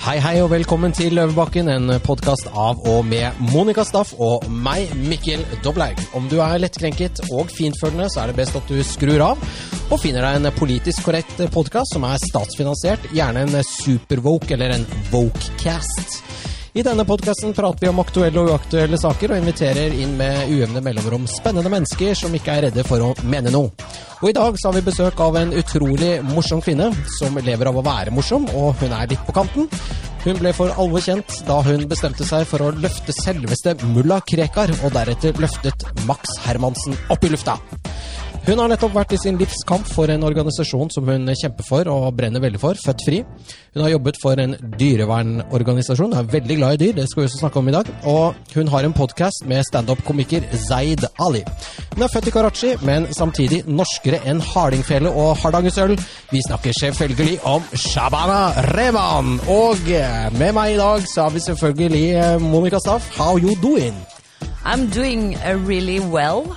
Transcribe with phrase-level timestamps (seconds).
[0.00, 4.94] Hei, hei, og velkommen til Løvebakken, en podkast av og med Monica Staff og meg,
[4.96, 6.00] Mikkel Doblaug.
[6.16, 9.44] Om du er lettkrenket og fintfølende, så er det best at du skrur av
[9.90, 14.88] og finner deg en politisk korrekt podkast som er statsfinansiert, gjerne en supervoke eller en
[15.12, 16.16] wokecast.
[16.72, 20.78] I denne podkasten prater vi om aktuelle og uaktuelle saker, og inviterer inn med ujevne
[20.86, 23.72] mellomrom spennende mennesker som ikke er redde for å mene noe.
[24.20, 27.80] Og i dag så har vi besøk av en utrolig morsom kvinne, som lever av
[27.80, 29.66] å være morsom, og hun er litt på kanten.
[30.22, 34.70] Hun ble for alvor kjent da hun bestemte seg for å løfte selveste mulla Krekar,
[34.84, 37.58] og deretter løftet Max Hermansen opp i lufta.
[38.40, 42.06] Hun har nettopp vært i sin livskamp for en organisasjon som hun kjemper for og
[42.16, 43.18] brenner veldig for, Født Fri.
[43.74, 47.26] Hun har jobbet for en dyrevernorganisasjon, hun er veldig glad i dyr, det skal vi
[47.28, 47.90] også snakke om i dag.
[48.08, 51.42] Og hun har en podkast med standup-komiker Zaid Ali.
[51.92, 55.98] Hun er født i Karachi, men samtidig norskere enn hardingfele og hardangersøl.
[56.32, 58.40] Vi snakker selvfølgelig om Shabana
[58.72, 59.36] Rehman.
[59.52, 59.84] Og
[60.40, 63.12] med meg i dag så har vi selvfølgelig Monica Staff.
[63.20, 63.94] How you doing?
[64.64, 66.56] I'm doing uh, really well.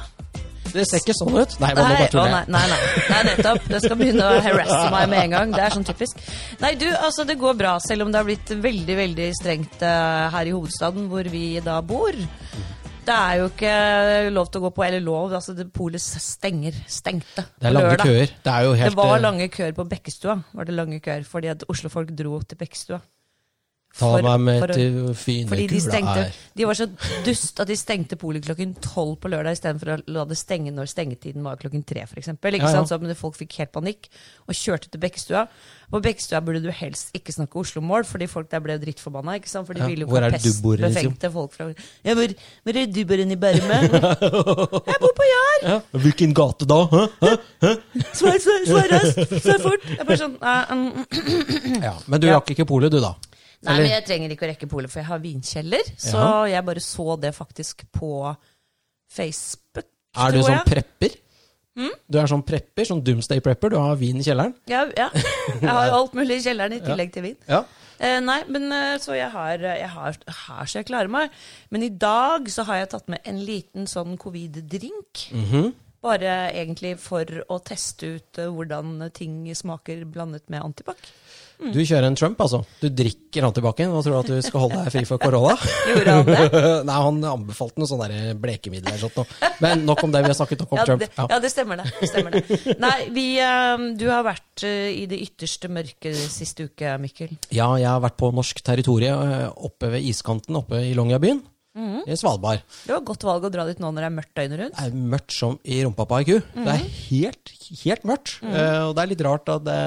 [0.73, 1.55] Det ser ikke sånn ut.
[1.61, 2.79] Nei, Nei, bare å, nei, nei, nei,
[3.11, 3.67] nei, nettopp.
[3.69, 5.53] Det skal begynne å harasse meg med en gang.
[5.53, 6.21] Det er sånn typisk.
[6.63, 10.29] Nei, du, altså det går bra, selv om det har blitt veldig, veldig strengt uh,
[10.33, 12.17] her i hovedstaden, hvor vi da bor.
[13.03, 13.71] Det er jo ikke
[14.31, 17.89] lov til å gå på, eller lov, altså det polet stenger, stengte Det er lange
[17.91, 18.07] lørdag.
[18.07, 18.31] køer.
[18.45, 21.25] Det er jo helt Det var eh, lange køer på Bekkestua, var det lange køer,
[21.27, 23.01] fordi at Oslo-folk dro til Bekkestua.
[23.93, 26.23] Ta For- meg med for til fine de stengte.
[26.57, 26.87] De var så
[27.25, 30.89] dust at de stengte polet klokken tolv på lørdag istedenfor å la det stenge når
[30.89, 32.31] stengetiden var klokken tre, f.eks.
[32.33, 32.81] Ikke Ja, ja.
[32.89, 34.07] Så men folk fikk helt panikk
[34.47, 35.43] og kjørte til Bekkestua.
[35.93, 39.35] På Bekkestua burde du helst ikke snakke Oslo-mål, fordi folk der ble drittforbanna.
[39.37, 39.67] ikke sant?
[39.69, 40.41] For de ville jo du bor, liksom?
[40.41, 41.67] pestbefengte folk fra
[42.03, 42.33] Ja, hvor,
[42.65, 43.69] hvor er du boren i Bærum?
[43.69, 45.59] Jeg bor på Jar!
[45.69, 46.79] Ja, Hvilken gate da?
[46.89, 47.03] Hæ?
[47.61, 47.75] Hæ?
[48.13, 49.37] Svar, svar, svar raskt!
[49.45, 49.85] Svar fort!
[49.85, 51.05] Jeg bare sånn uh, um,
[51.83, 52.39] Ja, men du Ja.
[52.39, 53.13] rakk ikke polet, du, da?
[53.63, 55.91] Nei, men jeg trenger ikke å rekke polet, for jeg har vinkjeller.
[55.95, 56.47] Så Jaha.
[56.51, 58.11] jeg bare så det faktisk på
[59.13, 59.87] Facebook.
[60.13, 60.65] Er du tror sånn jeg.
[60.71, 61.19] prepper?
[62.13, 63.73] Du er sånn prepper, sånn doomsday prepper?
[63.73, 64.53] Du har vin i kjelleren?
[64.69, 65.07] Ja, ja.
[65.15, 67.39] Jeg har jo alt mulig i kjelleren i tillegg til vin.
[67.49, 67.63] Ja.
[67.97, 71.33] Eh, nei, men eh, så jeg har, jeg har her så jeg klarer meg.
[71.73, 75.25] Men i dag så har jeg tatt med en liten sånn covid-drink.
[75.33, 75.71] Mhm.
[76.03, 80.99] Bare egentlig for å teste ut eh, hvordan ting smaker blandet med antibac.
[81.63, 82.59] Du kjører en Trump, altså?
[82.81, 85.53] Du drikker antibac-en og tror at du skal holde deg fri for korona?
[85.89, 86.63] Gjorde han det?
[86.89, 89.51] Nei, han anbefalte noe sånn blekemiddel eller sånt noe.
[89.63, 91.05] Men nok om det, vi har snakket nok om Ja Trump.
[91.05, 91.87] det, ja, det stemmer det.
[92.01, 92.75] det, stemmer det.
[92.83, 97.31] Nei, vi, eh, du har vært eh, i det ytterste mørket siste uke, Mikkel.
[97.53, 101.43] Ja, jeg har vært på norsk territorium eh, oppe ved iskanten oppe i Longyearbyen.
[101.73, 102.03] Mhm.
[102.05, 102.61] I Svalbard.
[102.85, 104.75] Det var godt valg å dra dit nå når det er mørkt døgnet rundt.
[104.77, 106.35] Det er mørkt som i rumpa på ei ku.
[106.53, 107.53] Det er helt,
[107.83, 108.35] helt mørkt.
[108.45, 109.77] Eh, og det er litt rart at det,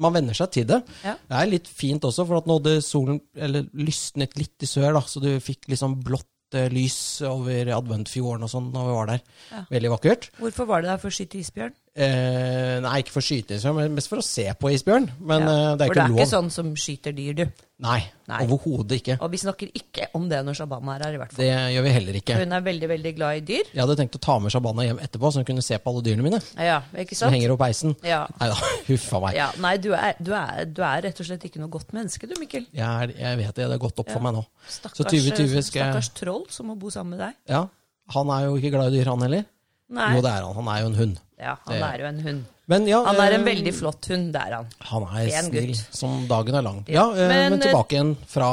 [0.00, 0.80] man venner seg til det.
[1.04, 1.16] Ja.
[1.28, 4.94] Det er litt fint også, for at nå hadde solen eller lysnet litt i sør,
[4.96, 9.12] da, så du fikk liksom blått eh, lys over adventfjorden og sånn når vi var
[9.12, 9.22] der.
[9.52, 9.64] Ja.
[9.76, 10.30] Veldig vakkert.
[10.40, 11.76] Hvorfor var det der for å skyte isbjørn?
[11.92, 15.10] Eh, nei, ikke for å skyte, liksom, men mest for å se på isbjørn.
[15.20, 15.72] Men Ja.
[15.72, 16.18] eh, det er for ikke det er lov.
[16.22, 17.44] ikke sånn som skyter dyr, du.
[17.84, 17.98] Nei,
[18.28, 18.38] Nei.
[18.46, 19.16] overhodet ikke.
[19.20, 21.44] Og vi snakker ikke om det når Shabana er her, i hvert fall.
[21.44, 22.36] Det gjør vi heller ikke.
[22.38, 23.64] Hun er veldig, veldig glad i dyr.
[23.74, 26.02] Jeg hadde tenkt å ta med Shabana hjem etterpå, så hun kunne se på alle
[26.06, 26.40] dyrene mine.
[26.56, 27.34] Ja, ikke Som sant?
[27.36, 28.26] henger opp eisen Ja.
[28.40, 28.54] Nei da,
[28.88, 29.34] huffa meg.
[29.36, 29.50] ja.
[29.58, 32.34] Nei, du er, du, er, du er rett og slett ikke noe godt menneske, du,
[32.40, 32.66] Mikkel.
[32.72, 34.46] Jeg, er, jeg vet det, det har gått opp for meg nå.
[34.66, 37.34] Stakkars, Så 2020 skal stakkars troll som må bo sammen med deg.
[37.52, 37.66] Ja,
[38.14, 39.44] Han er jo ikke glad i dyr, han heller.
[39.92, 40.14] Nei.
[40.16, 40.54] Jo, det er han.
[40.54, 41.18] Han er jo en hund.
[41.42, 42.42] Ja, han Det- er jo en hund.
[42.70, 44.68] Men ja, Han er en eh, veldig flott hund, det er han.
[44.88, 45.96] Han er pen snill gutt.
[45.98, 46.84] som dagen er lang.
[46.86, 48.48] Ja, ja men, Men, eh, tilbake igjen fra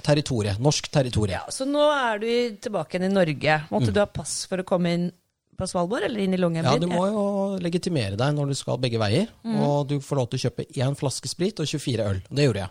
[0.00, 0.58] territoriet.
[0.58, 1.36] Norsk territorie.
[1.36, 3.58] Ja, så nå er du tilbake igjen i Norge.
[3.70, 5.12] Måtte du ha pass for å komme inn
[5.60, 6.64] på Svalbard, eller inn i Mm.
[6.64, 9.28] Ja, Du må jo legitimere deg når du skal begge veier.
[9.44, 9.60] Mm.
[9.60, 12.22] Og du får lov til å kjøpe én flaske sprit og 24 øl.
[12.32, 12.70] Det gjorde jeg.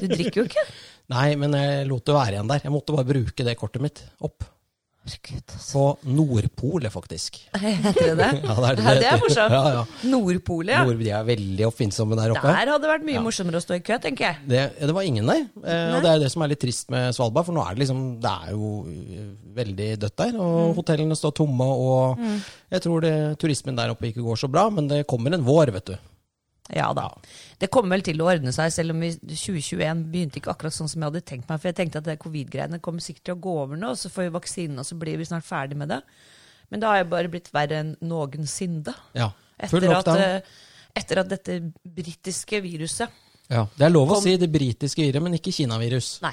[0.00, 0.64] Du drikker jo ikke.
[1.12, 2.60] Nei, men jeg lot det være igjen der.
[2.64, 4.44] Jeg måtte bare bruke det kortet mitt opp.
[5.02, 5.72] Herregud, altså.
[5.72, 7.38] På Nordpolet, faktisk.
[7.58, 8.28] Heter det det?
[8.46, 9.54] Ja, det er det Ja, det er morsomt.
[9.56, 9.82] Ja, ja.
[10.12, 10.82] Nordpolet, ja.
[10.86, 12.46] Nord, de er veldig oppfinnsomme der oppe.
[12.46, 14.38] Der hadde det vært mye morsommere å stå i kø, tenker jeg.
[14.52, 15.42] Det, det var ingen der.
[15.58, 17.82] Eh, og det er det som er litt trist med Svalbard, for nå er det
[17.84, 19.26] liksom Det er jo eh,
[19.58, 20.76] veldig dødt der, og Mm.
[20.78, 22.22] hotellene står tomme, og
[22.72, 23.12] jeg tror det,
[23.42, 25.96] turismen der oppe ikke går så bra, men det kommer en vår, vet du.
[26.72, 27.08] Ja da.
[27.60, 30.88] Det kommer vel til å ordne seg, selv om vi 2021 begynte ikke akkurat sånn
[30.88, 31.60] som jeg hadde tenkt meg.
[31.60, 34.28] For jeg tenkte at det covid-greiene kommer sikkert til å gå over nå, så får
[34.28, 36.00] vi vaksinen, og så blir vi snart ferdig med det.
[36.72, 38.94] Men da har jeg bare blitt verre enn noensinne.
[39.18, 39.28] Ja.
[39.60, 40.40] Etter at, eh,
[40.96, 43.08] etter at dette britiske viruset
[43.52, 43.66] Ja.
[43.76, 46.22] Det er lov å kom- si det britiske viruset, men ikke Kina-virus.
[46.22, 46.32] Nei.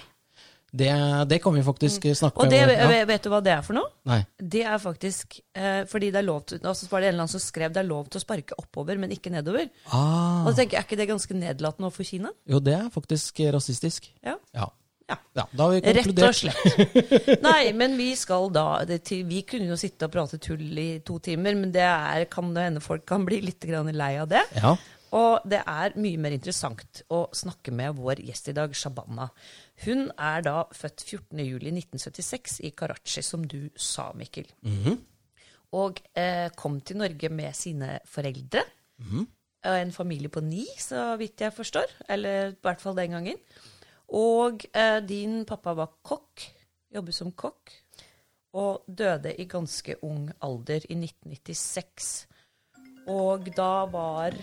[0.71, 0.89] Det,
[1.29, 2.45] det kan vi faktisk snakke Mm.
[2.45, 2.91] Og det, om.
[2.93, 3.05] Ja.
[3.09, 3.89] vet du hva det er for noe?
[4.05, 4.19] Nei.
[4.37, 7.33] Det er faktisk eh, fordi det er lov til altså var det en eller annen
[7.33, 9.69] som skrev det er lov til å sparke oppover, men ikke nedover.
[9.91, 12.29] Ah, Og da tenker jeg, Er ikke det ganske nedlatende overfor Kina?
[12.45, 14.11] jo, det er faktisk rasistisk.
[14.23, 14.37] Ja.
[14.53, 14.69] Ja.
[15.09, 15.17] Ja.
[15.33, 17.41] ja da har vi Rett og slett.
[17.47, 20.99] Nei, men vi skal da det til, Vi kunne jo sitte og prate tull i
[21.01, 24.29] to timer, men det er, kan det hende folk kan bli litt grann lei av
[24.29, 24.43] det.
[24.59, 24.75] Ja.
[25.17, 29.31] Og det er mye mer interessant å snakke med vår gjest i dag, Shabana.
[29.85, 34.49] Hun er da født 14.07.1976 i Karachi, som du sa, Mikkel.
[35.71, 38.63] Og eh, kom til Norge med sine foreldre.
[39.65, 41.85] Og en familie på ni, så vidt jeg forstår.
[42.09, 43.37] Eller i hvert fall den gangen.
[44.09, 46.41] Og eh, din pappa var kokk,
[46.95, 47.71] jobbet som kokk,
[48.53, 52.27] og døde i ganske ung alder i 1996.
[53.07, 54.33] Og da var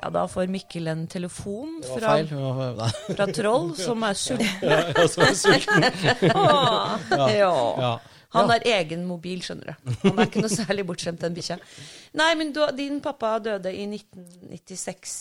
[0.00, 4.62] Ja, da får Mikkel en telefon fra, fra Troll, som er sulten.
[4.70, 5.84] Ja, som er sulten.
[7.36, 7.58] ja.
[7.82, 7.90] Ja.
[8.32, 9.92] Han har egen mobil, skjønner du.
[10.06, 11.58] Han er ikke noe særlig bortskjemt, den bikkja.
[12.16, 15.16] Nei, men du, din pappa døde i 1996,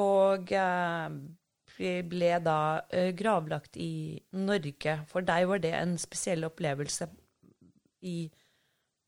[0.00, 2.58] og eh, ble da
[2.88, 4.96] eh, gravlagt i Norge.
[5.10, 7.12] For deg var det en spesiell opplevelse
[8.08, 8.24] i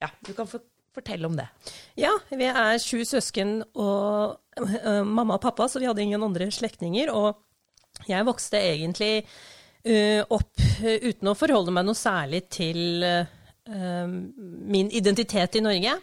[0.03, 0.61] Ja, du kan få
[0.97, 1.47] fortelle om det.
[2.01, 6.51] Ja, vi er sju søsken og uh, mamma og pappa, så vi hadde ingen andre
[6.53, 7.13] slektninger.
[7.15, 13.03] Og jeg vokste egentlig uh, opp uh, uten å forholde meg noe særlig til
[13.67, 15.97] min identitet i Norge.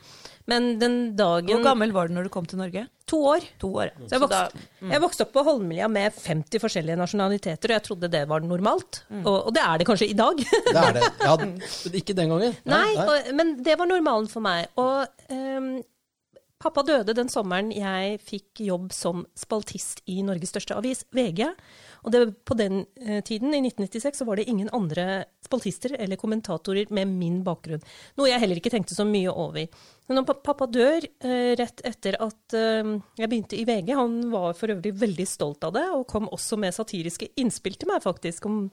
[0.49, 2.85] Men den dagen Hvor gammel var du når du kom til Norge?
[3.07, 3.45] To år.
[3.61, 3.91] To år.
[3.93, 4.07] ja.
[4.07, 7.77] Så jeg Så da, vokste, jeg vokste opp på Holmlia med 50 forskjellige nasjonaliteter, og
[7.77, 9.03] jeg trodde det var normalt.
[9.09, 9.23] Mm.
[9.23, 10.43] Og, og det er det kanskje i dag.
[10.67, 11.07] Det er det.
[11.23, 11.37] Ja,
[12.01, 12.59] ikke den gangen.
[12.67, 14.67] Nei, og, men det var normalen for meg.
[14.79, 15.73] Og um,
[16.63, 21.47] pappa døde den sommeren jeg fikk jobb som spaltist i Norges største avis, VG.
[22.03, 26.19] Og det, på den eh, tiden, i 1996, så var det ingen andre spaltister eller
[26.19, 27.83] kommentatorer med min bakgrunn.
[28.19, 29.67] Noe jeg heller ikke tenkte så mye over.
[30.09, 32.91] Men når pappa dør eh, rett etter at eh,
[33.21, 36.59] jeg begynte i VG, han var for øvrig veldig stolt av det, og kom også
[36.59, 38.65] med satiriske innspill til meg, faktisk, om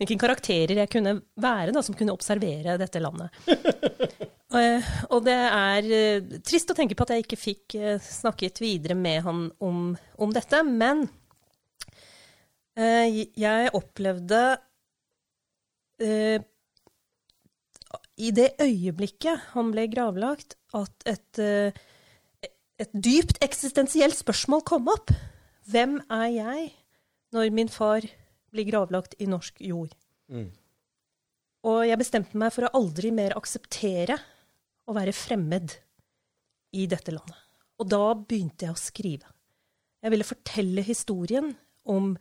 [0.00, 3.32] hvilke karakterer jeg kunne være, da, som kunne observere dette landet.
[4.54, 5.86] Og det er
[6.46, 7.74] trist å tenke på at jeg ikke fikk
[8.06, 9.88] snakket videre med han om,
[10.22, 11.02] om dette, men
[12.74, 14.40] jeg opplevde
[16.02, 16.42] eh,
[18.18, 21.72] i det øyeblikket han ble gravlagt, at et, eh,
[22.78, 25.14] et dypt eksistensielt spørsmål kom opp.
[25.70, 26.72] Hvem er jeg
[27.34, 28.04] når min far
[28.50, 29.94] blir gravlagt i norsk jord?
[31.64, 34.18] Og jeg bestemte meg for å aldri mer akseptere
[34.84, 35.78] å være fremmed
[36.76, 37.38] i dette landet.
[37.80, 39.30] Og da begynte jeg å skrive.
[40.04, 41.54] Jeg ville fortelle historien
[41.88, 42.12] om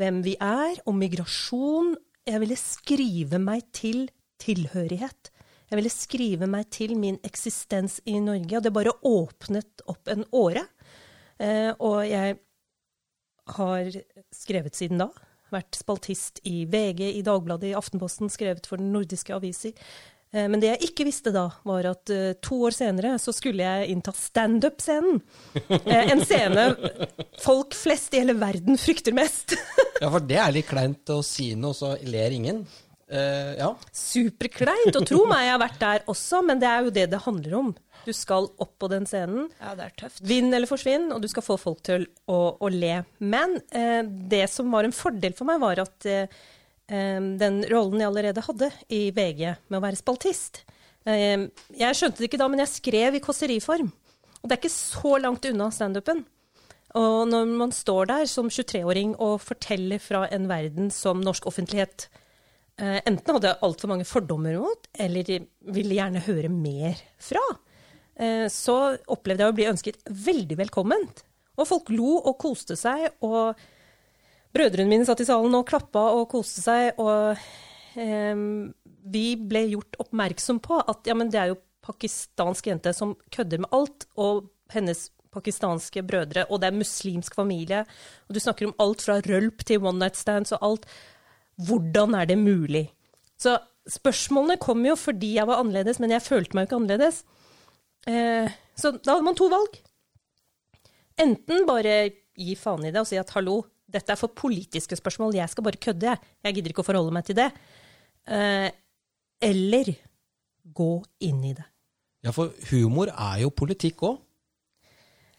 [0.00, 1.94] hvem vi er, om migrasjon.
[2.28, 4.08] Jeg ville skrive meg til
[4.40, 5.30] tilhørighet.
[5.70, 8.56] Jeg ville skrive meg til min eksistens i Norge.
[8.56, 10.64] Og det bare åpnet opp en åre.
[11.40, 12.38] Eh, og jeg
[13.56, 14.00] har
[14.34, 15.10] skrevet siden da.
[15.50, 19.74] Vært spaltist i VG, i Dagbladet, i Aftenposten, skrevet for den nordiske aviser.
[20.32, 23.64] Eh, Men det jeg ikke visste da, var at eh, to år senere så skulle
[23.66, 25.20] jeg innta standup-scenen.
[25.80, 26.68] Eh, En scene
[27.42, 29.56] folk flest i hele verden frykter mest.
[30.00, 32.62] Ja, for det er litt kleint å si noe, så ler ingen.
[33.10, 33.68] Uh, ja.
[33.96, 34.94] Superkleint.
[34.94, 37.56] Og tro meg, jeg har vært der også, men det er jo det det handler
[37.58, 37.72] om.
[38.06, 39.48] Du skal opp på den scenen.
[39.58, 40.22] ja, det er tøft.
[40.30, 43.00] Vinn eller forsvinn, og du skal få folk til å, å le.
[43.18, 46.06] Men eh, det som var en fordel for meg, var at
[46.90, 50.64] den rollen jeg allerede hadde i VG med å være spaltist
[51.06, 51.46] eh,
[51.78, 53.90] Jeg skjønte det ikke da, men jeg skrev i kåseriform.
[54.40, 56.24] Og det er ikke så langt unna standupen.
[56.98, 62.08] Og når man står der som 23-åring og forteller fra en verden som norsk offentlighet
[62.80, 67.44] eh, enten hadde altfor mange fordommer mot, eller ville gjerne høre mer fra,
[68.18, 71.06] eh, så opplevde jeg å bli ønsket veldig velkommen.
[71.60, 73.54] Og folk lo og koste seg, og
[74.54, 77.38] brødrene mine satt i salen og klappa og koste seg, og
[78.00, 78.44] eh,
[79.10, 83.64] vi ble gjort oppmerksom på at ja, men det er jo pakistansk jente som kødder
[83.64, 87.84] med alt, og hennes pakistanske brødre, og det er muslimsk familie,
[88.26, 90.88] og du snakker om alt fra rølp til one night stands og alt.
[91.60, 92.88] Hvordan er det mulig?
[93.40, 93.56] Så
[93.90, 97.22] spørsmålene kom jo fordi jeg var annerledes, men jeg følte meg jo ikke annerledes.
[98.10, 99.78] Eh, så da hadde man to valg.
[101.20, 101.96] Enten bare
[102.40, 105.66] gi faen i det og si at hallo, dette er for politiske spørsmål, jeg skal
[105.66, 106.32] bare kødde, jeg.
[106.46, 107.48] Jeg gidder ikke å forholde meg til det.
[108.30, 108.68] Eh,
[109.50, 109.92] eller
[110.80, 110.92] gå
[111.26, 111.66] inn i det.
[112.24, 114.18] ja, for humor er jo politikk òg.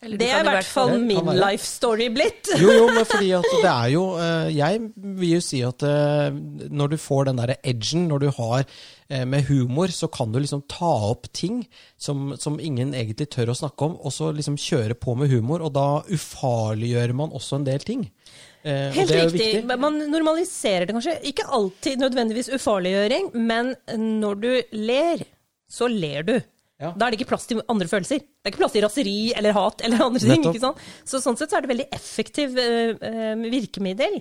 [0.02, 2.50] Eller Det er i hvert fall min life story blitt.
[2.58, 6.32] Jo, jo, men fordi at det er jo eh, Jeg vil jo si at eh,
[6.74, 10.40] når du får den derre edgen, når du har eh, med humor, så kan du
[10.42, 11.60] liksom ta opp ting
[12.02, 15.62] som, som ingen egentlig tør å snakke om, og så liksom kjøre på med humor,
[15.68, 18.08] og da ufarliggjør man også en del ting.
[18.66, 19.66] Eh, Helt riktig.
[19.70, 21.20] Man normaliserer det kanskje.
[21.30, 23.76] Ikke alltid nødvendigvis ufarliggjøring, men
[24.18, 25.24] når du ler,
[25.70, 26.36] så ler du.
[26.82, 26.92] Ja.
[26.98, 28.24] Da er det ikke plass til andre følelser.
[28.24, 30.40] Det er ikke plass til raseri eller hat eller andre ting.
[30.42, 30.56] Nettopp.
[30.56, 30.86] ikke sant?
[31.06, 34.18] Så sånn sett så er det veldig effektiv eh, virkemiddel.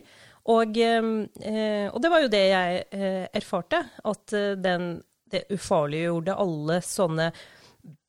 [0.52, 1.08] Og, eh,
[1.46, 3.80] eh, og det var jo det jeg uh, erfarte,
[4.12, 4.92] at den,
[5.32, 7.30] det ufarliggjorde alle sånne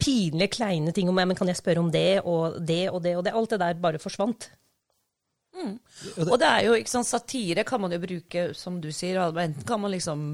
[0.02, 3.16] pinlige, kleine ting om ja, men kan jeg spørre om det og det og det
[3.16, 3.36] og det.
[3.38, 4.52] Alt det der bare forsvant.
[5.62, 9.20] Og det er jo, ikke sant, satire kan man jo bruke, som du sier.
[9.30, 10.34] Enten kan man liksom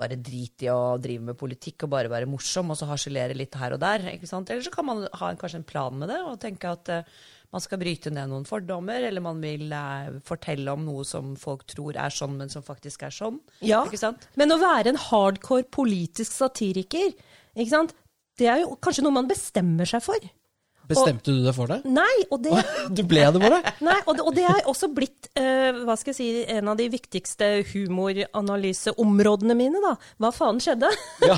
[0.00, 3.58] bare drite i å drive med politikk og bare være morsom og så harselere litt
[3.60, 4.08] her og der.
[4.14, 4.50] ikke sant?
[4.50, 7.20] Eller så kan man ha en, kanskje en plan med det og tenke at uh,
[7.50, 11.66] man skal bryte ned noen fordommer, eller man vil uh, fortelle om noe som folk
[11.70, 13.40] tror er sånn, men som faktisk er sånn.
[13.66, 14.28] Ja, Ikke sant?
[14.38, 17.16] men å være en hardcore politisk satiriker,
[17.56, 17.96] ikke sant?
[18.40, 20.30] det er jo kanskje noe man bestemmer seg for.
[20.90, 21.86] Bestemte du det for deg?
[21.88, 22.54] Nei, og det,
[22.96, 23.60] Du ble det bare?
[23.88, 26.78] nei, og det, og det er også blitt uh, hva skal jeg si, en av
[26.80, 29.82] de viktigste humoranalyseområdene mine.
[29.84, 29.94] da.
[30.20, 30.90] Hva faen skjedde?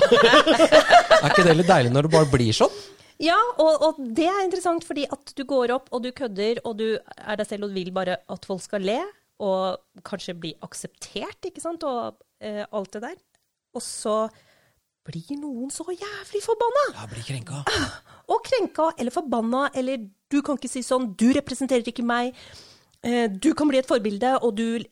[1.23, 2.73] Er ikke det litt deilig når det bare blir sånn?
[3.23, 6.79] Ja, og, og det er interessant fordi at du går opp og du kødder, og
[6.81, 8.99] du er deg selv og vil bare at folk skal le,
[9.43, 13.15] og kanskje bli akseptert, ikke sant, og uh, alt det der.
[13.73, 14.17] Og så
[15.07, 16.83] blir noen så jævlig forbanna!
[16.95, 17.63] Ja, blir krenka.
[18.31, 22.37] Og krenka eller forbanna, eller du kan ikke si sånn, du representerer ikke meg,
[23.03, 24.83] eh, du kan bli et forbilde, og du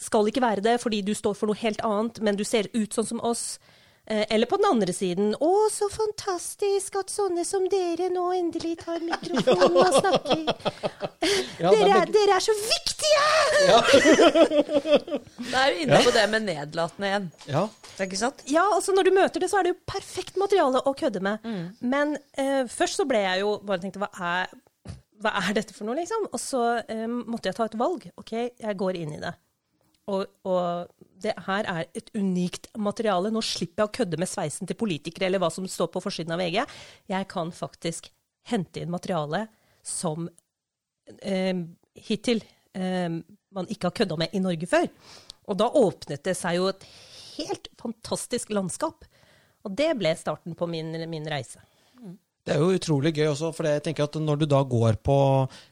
[0.00, 2.96] skal ikke være det fordi du står for noe helt annet, men du ser ut
[2.96, 3.60] sånn som oss.
[4.10, 8.72] Eh, Eller på den andre siden, å, så fantastisk at sånne som dere nå endelig
[8.82, 10.42] tar mikrofonen og snakker.
[11.60, 13.20] Ja, Dere, er er, dere er så viktige!
[15.50, 17.28] Da er du inne på det med nedlatende igjen.
[17.50, 17.64] Ja.
[18.00, 18.42] Ikke sant?
[18.50, 21.44] Ja, altså når du møter det, så er det jo perfekt materiale å kødde med.
[21.84, 24.50] Men eh, først så ble jeg jo bare tenkte, hva er,
[25.20, 26.26] hva er dette for noe, liksom?
[26.32, 28.08] Og så eh, måtte jeg ta et valg.
[28.20, 29.34] OK, jeg går inn i det.
[30.10, 30.90] Og, og
[31.22, 33.30] det her er et unikt materiale.
[33.32, 36.34] Nå slipper jeg å kødde med sveisen til politikere eller hva som står på forsiden
[36.34, 36.62] av VG.
[37.12, 38.10] Jeg kan faktisk
[38.50, 39.44] hente inn materiale
[39.86, 40.26] som
[41.22, 41.54] eh,
[42.08, 42.42] hittil
[42.74, 44.88] eh, man ikke har kødda med i Norge før.
[45.50, 46.86] Og da åpnet det seg jo et
[47.36, 49.06] helt fantastisk landskap.
[49.66, 51.60] Og det ble starten på min, min reise.
[52.46, 55.16] Det er jo utrolig gøy også, for jeg tenker at når du da går på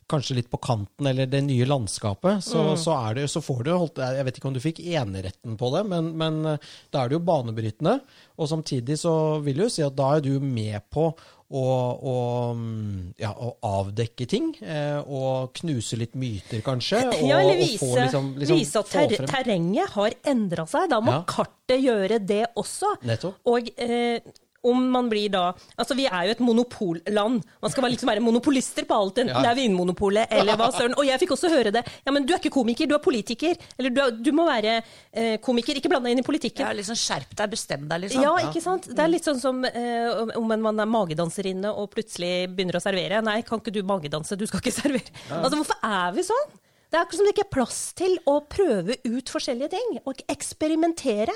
[0.09, 3.71] kanskje litt på kanten eller det nye landskapet, så, så, er det, så får du
[3.73, 7.11] holdt Jeg vet ikke om du fikk eneretten på det, men, men eh, da er
[7.11, 7.97] det jo banebrytende.
[8.37, 9.13] Og samtidig så
[9.45, 11.09] vil jeg jo si at da er du med på
[11.49, 12.17] å, å,
[12.57, 14.51] mm, ja, å avdekke ting.
[14.61, 17.01] Eh, og knuse litt myter, kanskje.
[17.09, 20.91] Og, ja, eller vise, få liksom, liksom vise at ter terrenget har endra seg.
[20.93, 21.23] Da må Ja.
[21.29, 22.93] kartet gjøre det også.
[23.09, 23.41] Nettopp.
[23.49, 24.21] Og eh,
[24.67, 27.45] om man blir da Altså, vi er jo et monopolland.
[27.62, 29.43] Man skal være liksom være monopolister på alt, enten Ja.
[29.43, 30.97] det er Vinmonopolet eller hva søren.
[30.99, 31.85] Og jeg fikk også høre det.
[32.07, 33.55] Ja, men du er ikke komiker, du er politiker.
[33.79, 35.79] Eller du, er, du må være eh, komiker.
[35.79, 36.67] Ikke blande deg inn i politikken.
[36.67, 38.23] Ja, liksom Skjerp deg, bestem deg, liksom.
[38.27, 38.88] Ja, ikke sant?
[38.91, 43.23] Det er litt sånn som eh, om- man er magedanserinne og plutselig begynner å servere.
[43.23, 44.37] Nei, kan ikke du magedanse?
[44.37, 45.12] Du skal ikke servere.
[45.31, 46.50] Altså, hvorfor er vi sånn?
[46.88, 49.99] Det er akkurat som det ikke er plass til å prøve ut forskjellige ting.
[50.09, 51.35] Og eksperimentere.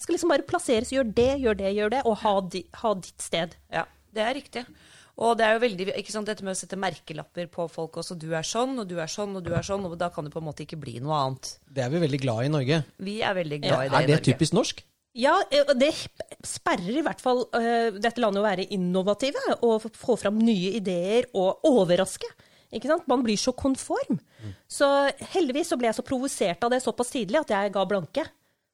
[0.00, 3.20] Skal liksom bare plasseres, gjør det, gjør det, gjør det, og ha, di, ha ditt
[3.20, 3.56] sted.
[3.72, 3.84] Ja,
[4.16, 4.64] det er riktig.
[5.20, 8.16] Og det er jo veldig, ikke sant, dette med å sette merkelapper på folk også.
[8.16, 9.84] Du er sånn, og du er sånn, og du er sånn.
[9.84, 11.50] Og da kan det på en måte ikke bli noe annet.
[11.68, 12.78] Det er vi veldig glad i i Norge.
[13.04, 14.28] Vi er veldig glad i det Er i det Norge.
[14.30, 14.80] typisk norsk?
[15.20, 15.90] Ja, eh, det
[16.46, 21.28] sperrer i hvert fall uh, dette landet å være innovative og få fram nye ideer
[21.34, 22.30] og overraske.
[22.72, 23.08] Ikke sant?
[23.10, 24.20] Man blir så konform.
[24.70, 24.86] Så
[25.34, 28.24] heldigvis så ble jeg så provosert av det såpass tidlig at jeg ga blanke.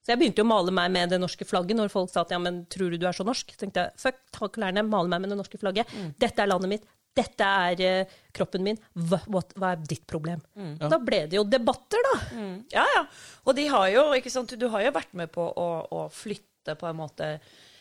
[0.07, 2.31] Så jeg begynte jo å male meg med det norske flagget når folk sa at
[2.31, 3.49] ja, men tror du du er så norsk?
[3.51, 5.91] Så tenkte jeg fuck, ta klærne, male meg med det norske flagget.
[6.23, 6.85] Dette er landet mitt.
[7.17, 8.79] Dette er uh, kroppen min.
[8.95, 10.45] Hva, what, hva er ditt problem?
[10.79, 12.15] Da ble det jo debatter, da.
[12.77, 13.03] Ja, ja.
[13.49, 16.79] Og de har jo, ikke sant, du har jo vært med på å, å flytte
[16.79, 17.33] på en måte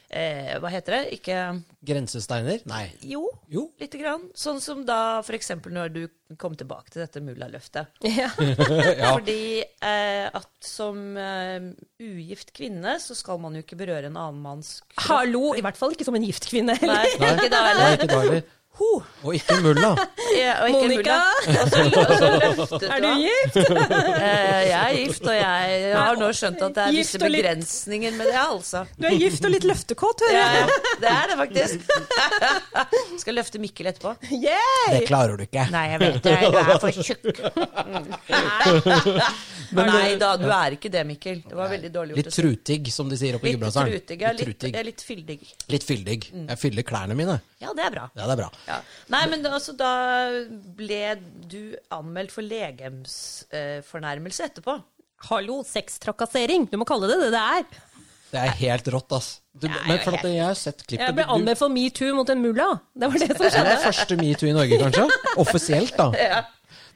[0.10, 1.20] eh, Hva heter det?
[1.20, 1.38] Ikke
[1.86, 2.62] Grensesteiner?
[2.70, 2.88] Nei.
[3.06, 3.68] Jo, Jo.
[3.80, 4.24] lite grann.
[4.38, 5.52] Sånn som da f.eks.
[5.70, 6.02] når du
[6.42, 7.92] kom tilbake til dette mullaløftet.
[8.16, 8.30] Ja.
[9.14, 11.70] Fordi eh, at som eh,
[12.02, 15.08] ugift kvinne så skal man jo ikke berøre en annen manns kropp.
[15.12, 15.54] Hallo!
[15.58, 16.78] I hvert fall ikke som en gift kvinne.
[16.82, 18.44] Nei, Nei, ikke da heller.
[18.76, 18.88] Ho!
[19.24, 19.94] Og ikke mulla.
[20.36, 21.16] Ja, og ikke Monica!
[21.46, 21.62] mulla.
[22.92, 23.56] Er du gift?
[24.26, 28.16] Eh, Jeg er gift, og jeg har nå skjønt at det er Gift visse begrensninger
[28.18, 28.82] med det, altså.
[29.00, 30.66] Du er gift og litt løftekåt, hører jeg.
[30.66, 30.66] ja,
[31.04, 31.78] det er det faktisk.
[33.24, 34.16] Skal løfte Mikkel etterpå.
[34.34, 34.92] Yay!
[34.98, 35.68] Det klarer du ikke.
[35.72, 36.36] Nei, jeg vet det.
[36.42, 37.26] Du er for tjukk.
[39.76, 41.42] Nei da, du er ikke det, Mikkel.
[41.48, 43.96] Det var veldig dårlig Litt gjort Litt trutig, som de sier oppe i Litt Gudbrandsdalen.
[43.96, 44.20] trutig.
[44.22, 45.38] Ja, Litt litt, jeg er litt fyldig.
[45.74, 46.20] Litt fyldig.
[46.36, 47.40] Jeg fyller klærne mine.
[47.64, 48.06] Ja, det er bra.
[48.16, 48.50] Ja, det er bra.
[48.66, 48.80] Ja.
[49.14, 49.92] Nei, men altså, da
[50.78, 51.16] ble
[51.50, 54.74] du anmeldt for legemsfornærmelse etterpå.
[55.30, 56.68] Hallo, sextrakassering.
[56.72, 57.64] Du må kalle det det det er.
[58.36, 59.28] Det er helt rått, ass.
[59.56, 62.28] Du, Ja, men for at jeg har sett klippet Jeg ble anmeldt for metoo mot
[62.34, 62.66] en mulla.
[62.92, 63.70] Det var det som skjedde.
[63.70, 65.06] Det er første metoo i Norge, kanskje?
[65.46, 66.10] Offisielt, da.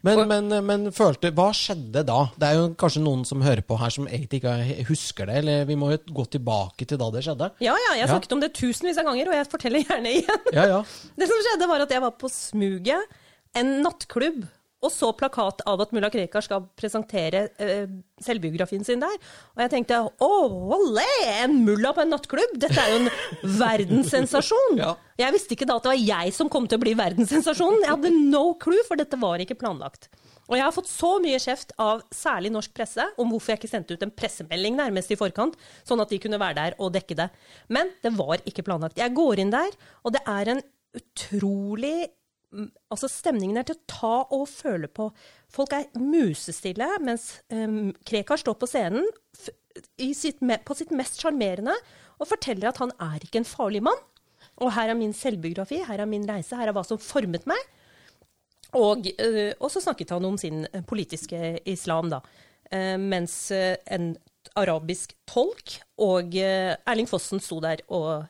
[0.05, 2.19] Men, men, men følte, hva skjedde da?
[2.39, 5.65] Det er jo kanskje noen som hører på her som egentlig ikke husker det, eller
[5.67, 7.49] vi må jo gå tilbake til da det skjedde.
[7.59, 8.11] Ja, ja, jeg Ja.
[8.13, 10.47] snakket om det tusenvis av ganger, og jeg forteller gjerne igjen.
[10.55, 10.79] Ja, ja.
[11.19, 13.19] Det som skjedde, var at jeg var på Smuget,
[13.59, 14.45] en nattklubb,
[14.79, 17.89] og så plakat av at mulla Krekar skal presentere eh,
[18.23, 19.17] selvbiografien sin der.
[19.57, 20.29] Og jeg tenkte å,
[20.77, 21.07] olé,
[21.41, 22.55] en mulla på en nattklubb!
[22.61, 23.11] Dette er jo en
[23.59, 24.79] verdenssensasjon!
[24.79, 24.93] Ja.
[25.19, 27.83] Jeg visste ikke da at det var jeg som kom til å bli verdenssensasjonen.
[27.83, 30.07] Jeg hadde no clue, for dette var ikke planlagt.
[30.49, 33.71] Og jeg har fått så mye kjeft av særlig norsk presse om hvorfor jeg ikke
[33.73, 37.19] sendte ut en pressemelding nærmest i forkant, sånn at de kunne være der og dekke
[37.19, 37.27] det.
[37.67, 38.97] Men det var ikke planlagt.
[38.97, 39.75] Jeg går inn der,
[40.07, 40.63] og det er en
[40.97, 42.09] utrolig
[42.49, 45.09] Altså, stemningen er til å ta og føle på.
[45.53, 49.05] Folk er musestille, mens um, Krekar står på scenen
[50.17, 51.75] sitt, på sitt mest sjarmerende
[52.19, 54.01] og forteller at han er ikke en farlig mann.
[54.59, 57.61] Og her er min selvbiografi, her er min reise, her er hva som formet meg.
[58.77, 62.23] Og, uh, og så snakket han om sin politiske islam, da.
[62.73, 64.15] Uh, mens uh, en
[64.57, 68.25] arabisk tolk og Erling Fossen sto der og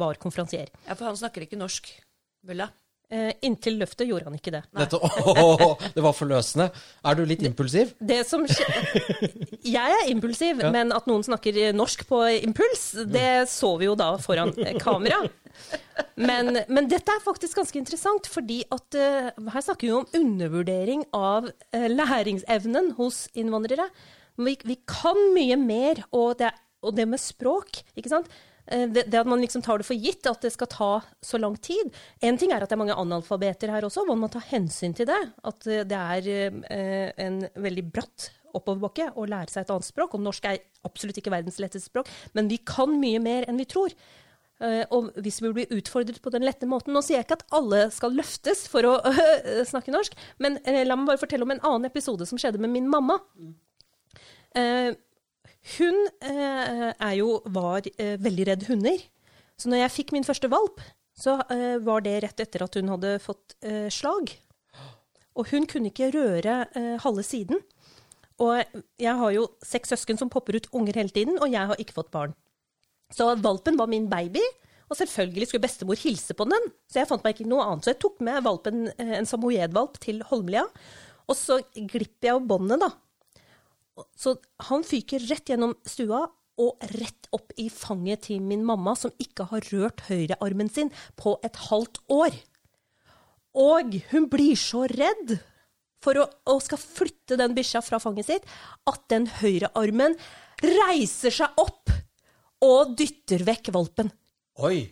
[0.00, 0.70] var konferansier.
[0.86, 1.90] Ja, for han snakker ikke norsk,
[2.48, 2.70] mulla.
[3.08, 4.60] Eh, inntil løftet gjorde han ikke det.
[4.76, 6.66] Dette, åh, det var forløsende.
[7.08, 7.94] Er du litt impulsiv?
[8.04, 8.66] Det som skje...
[9.78, 10.68] Jeg er impulsiv, Ja.
[10.74, 15.22] men at noen snakker norsk på impuls, det så vi jo da foran eh, kamera.
[16.20, 21.06] Men, men dette er faktisk ganske interessant, fordi at eh, her snakker vi om undervurdering
[21.16, 23.88] av eh, læringsevnen hos innvandrere.
[24.38, 26.52] Vi, vi kan mye mer, og det,
[26.84, 28.28] og det med språk, ikke sant?
[28.70, 30.90] Eh, Det, det at man liksom tar det for gitt at det skal ta
[31.24, 31.92] så lang tid.
[32.20, 35.08] En ting er at det er mange analfabeter her også, man må ta hensyn til
[35.08, 35.20] det.
[35.44, 36.30] At eh, det er
[36.68, 40.14] eh, en veldig bratt oppoverbakke å lære seg et annet språk.
[40.16, 43.68] Og norsk er absolutt ikke verdens letteste språk, men vi kan mye mer enn vi
[43.68, 43.94] tror.
[44.90, 47.84] Og hvis vi blir utfordret på den lette måten Nå sier jeg ikke at alle
[47.94, 48.94] skal løftes for å
[49.70, 52.88] snakke norsk, men la meg bare fortelle om en annen episode som skjedde med min
[52.90, 53.20] mamma.
[55.76, 59.00] Hun eh, jo, var eh, veldig redd hunder.
[59.58, 60.80] Så når jeg fikk min første valp,
[61.18, 64.30] så eh, var det rett etter at hun hadde fått eh, slag.
[65.38, 67.60] Og hun kunne ikke røre eh, halve siden.
[68.38, 68.62] Og
[69.02, 71.96] jeg har jo seks søsken som popper ut unger hele tiden, og jeg har ikke
[71.96, 72.36] fått barn.
[73.14, 74.42] Så valpen var min baby,
[74.88, 76.70] og selvfølgelig skulle bestemor hilse på den.
[76.88, 77.84] Så jeg fant meg ikke noe annet.
[77.84, 80.64] Så jeg tok med valpen, eh, en samoyedvalp til Holmlia,
[81.28, 82.92] og så glipper jeg av båndet, da.
[84.16, 84.36] Så
[84.68, 86.24] han fyker rett gjennom stua
[86.58, 91.36] og rett opp i fanget til min mamma, som ikke har rørt høyrearmen sin på
[91.46, 92.34] et halvt år.
[93.58, 95.36] Og hun blir så redd
[96.02, 98.44] for å, å skal flytte den bikkja fra fanget sitt,
[98.86, 100.14] at den høyrearmen
[100.62, 101.90] reiser seg opp
[102.66, 104.10] og dytter vekk valpen.
[104.62, 104.88] Oi!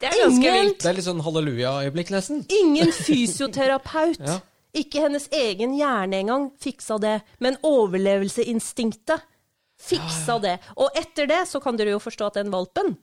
[0.00, 0.78] Det er ganske Ingen- vilt.
[0.80, 2.44] Det er litt sånn halleluja-øyeblikk, nesten.
[2.48, 4.38] Ingen fysioterapeut, Ja.
[4.76, 7.20] Ikke hennes egen hjerne engang, fiksa det.
[7.42, 9.26] Men overlevelseinstinktet
[9.80, 10.56] fiksa det.
[10.76, 12.94] Og etter det så kan dere jo forstå at den valpen,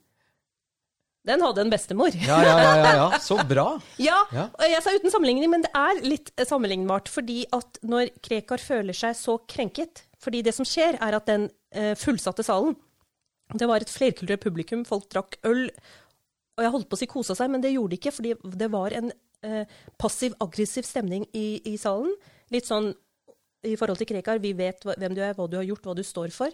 [1.28, 2.16] den hadde en bestemor.
[2.16, 3.20] Ja, ja, ja, ja.
[3.20, 3.74] Så bra.
[4.00, 7.12] Ja, og jeg sa uten sammenligning, men det er litt eh, sammenlignbart.
[7.12, 11.50] Fordi at når Krekar føler seg så krenket Fordi det som skjer, er at den
[11.76, 12.78] eh, fullsatte salen
[13.60, 15.68] Det var et flerkulturelt publikum, folk drakk øl.
[16.58, 18.72] Og jeg holdt på å si kosa seg, men det gjorde de ikke, fordi det
[18.74, 19.12] var en
[20.02, 22.14] passiv-aggressiv stemning i, i salen.
[22.54, 22.92] Litt sånn
[23.68, 26.04] i forhold til Krekar, vi vet hvem du er, hva du har gjort, hva du
[26.06, 26.54] står for,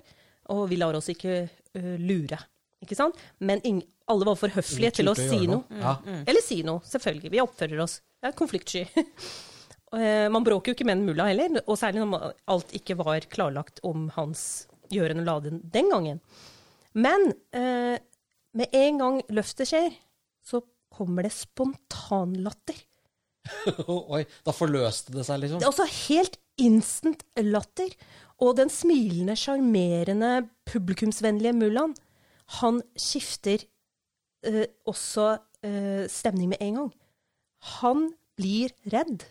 [0.53, 2.39] og vi lar oss ikke eh, lure.
[2.83, 3.19] Ikke sant?
[3.39, 5.61] Men ingen, alle var for høflige til å si noe.
[5.69, 5.79] noe.
[5.79, 5.93] Ja.
[6.27, 7.31] Eller si noe, selvfølgelig.
[7.31, 7.99] Vi oppfører oss.
[8.19, 8.85] Det er konfliktsky.
[9.93, 13.27] Eh, Man bråker jo ikke med en mulla heller, og særlig når alt ikke var
[13.29, 16.17] klarlagt om hans gjøren og laden den gangen.
[16.97, 17.99] Men eh,
[18.57, 19.93] med en gang løftet skjer,
[20.93, 22.77] kommer det spontanlatter.
[24.13, 25.59] Oi, da forløste det seg, liksom.
[25.59, 27.91] Det er også helt instant latter.
[28.43, 30.31] Og den smilende, sjarmerende,
[30.69, 31.93] publikumsvennlige mullaen,
[32.59, 33.63] han skifter
[34.45, 35.29] eh, også
[35.63, 36.89] eh, stemning med en gang.
[37.79, 39.23] Han blir redd.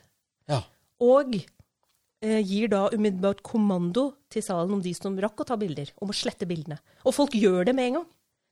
[0.48, 0.62] Ja.
[1.02, 5.92] Og eh, gir da umiddelbart kommando til salen om de som rakk å ta bilder,
[6.00, 6.80] om å slette bildene.
[7.04, 8.08] Og folk gjør det med en gang.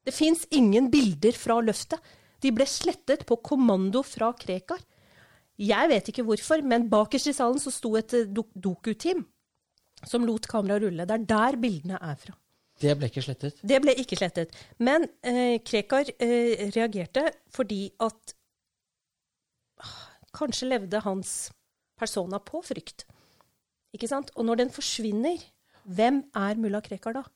[0.07, 2.01] Det fins ingen bilder fra løftet.
[2.41, 4.81] De ble slettet på kommando fra Krekar.
[5.61, 9.27] Jeg vet ikke hvorfor, men bakerst i salen så sto et doku-team dokuteam
[10.09, 11.05] som lot kameraet rulle.
[11.05, 12.37] Det er der bildene er fra.
[12.81, 13.61] Det ble ikke slettet.
[13.61, 14.55] Det ble ikke slettet.
[14.81, 18.35] Men eh, Krekar eh, reagerte fordi at
[19.85, 19.99] ah,
[20.33, 21.51] Kanskje levde hans
[21.99, 23.05] persona på frykt.
[23.93, 24.31] Ikke sant?
[24.39, 25.43] Og når den forsvinner,
[25.85, 27.27] hvem er mulla Krekar da?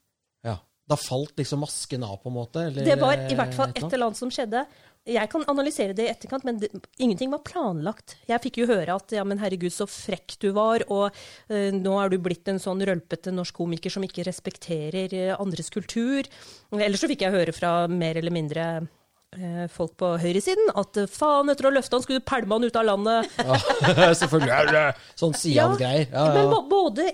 [0.46, 0.56] Ja.
[0.84, 2.66] Da falt liksom masken av, på en måte?
[2.68, 4.64] Eller, Det var i hvert fall eh, et eller annet som skjedde.
[5.04, 8.14] Jeg kan analysere det i etterkant, men det, ingenting var planlagt.
[8.24, 11.98] Jeg fikk jo høre at ja, men herregud, så frekk du var, og uh, nå
[12.00, 16.24] er du blitt en sånn rølpete norsk komiker som ikke respekterer uh, andres kultur.
[16.72, 21.52] Eller så fikk jeg høre fra mer eller mindre uh, folk på høyresiden at faen,
[21.52, 23.38] etter å ha løfta han, skulle du pælme han ut av landet.
[23.44, 24.88] Ja, selvfølgelig
[25.20, 26.08] sånn Sian-greier.
[26.08, 26.48] Ja, Men ja.
[26.48, 27.10] Men både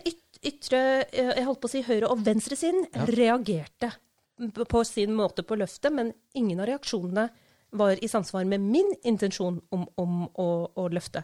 [0.46, 3.90] ytre, jeg holdt på å si høyre- og venstresiden reagerte
[4.70, 7.26] på sin måte på løftet, men ingen av reaksjonene
[7.73, 11.23] var i samsvar med min intensjon om, om å, å løfte.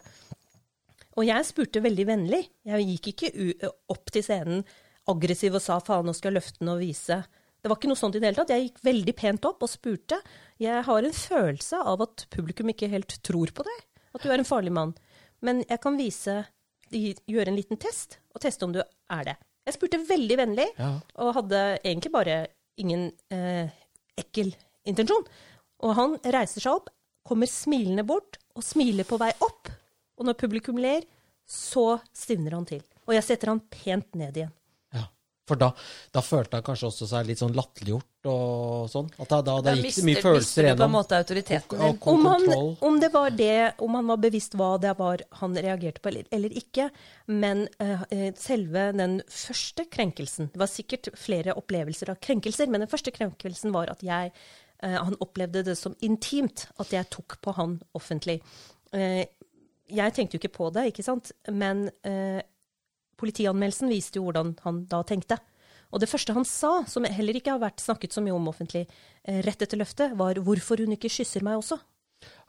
[1.17, 2.43] Og jeg spurte veldig vennlig.
[2.67, 4.61] Jeg gikk ikke opp til scenen
[5.09, 7.21] aggressiv og sa faen, nå skal jeg løfte den og vise.
[7.57, 8.51] Det var ikke noe sånt i det hele tatt.
[8.53, 10.19] Jeg gikk veldig pent opp og spurte.
[10.61, 13.79] Jeg har en følelse av at publikum ikke helt tror på deg,
[14.13, 14.93] at du er en farlig mann.
[15.43, 16.37] Men jeg kan vise,
[16.93, 19.35] gjøre en liten test, og teste om du er det.
[19.67, 20.91] Jeg spurte veldig vennlig, Ja.
[21.19, 22.37] og hadde egentlig bare
[22.79, 23.67] ingen eh,
[24.21, 24.53] ekkel
[24.87, 25.25] intensjon.
[25.85, 26.89] Og han reiser seg opp,
[27.27, 29.69] kommer smilende bort, og smiler på vei opp.
[30.17, 31.03] Og når publikum ler,
[31.47, 32.81] så stivner han til.
[33.07, 34.53] Og jeg setter han pent ned igjen.
[34.95, 35.05] Ja.
[35.47, 35.69] For da,
[36.11, 39.07] da følte han kanskje også seg litt sånn latterliggjort og sånn?
[39.21, 40.95] At da, da, det Da gikk så mye følelser mister du på en gjennom?
[40.97, 42.01] måte autoriteten din.
[42.11, 42.47] Om han,
[42.89, 43.53] om det var det,
[43.85, 46.89] om han var bevisst hva det var han reagerte på eller, eller ikke,
[47.31, 52.91] men eh, selve den første krenkelsen Det var sikkert flere opplevelser av krenkelser, men den
[52.91, 54.33] første krenkelsen var at jeg
[54.83, 58.41] Han opplevde det som intimt at jeg tok på han offentlig.
[58.93, 59.25] Eh,
[59.87, 62.41] jeg tenkte jo ikke på det, ikke sant, men eh,
[63.17, 65.39] politianmeldelsen viste jo hvordan han da tenkte.
[65.95, 68.83] Og det første han sa, som heller ikke har vært snakket så mye om offentlig
[68.85, 71.79] eh, rett etter løftet, var 'hvorfor hun ikke kysser meg også'.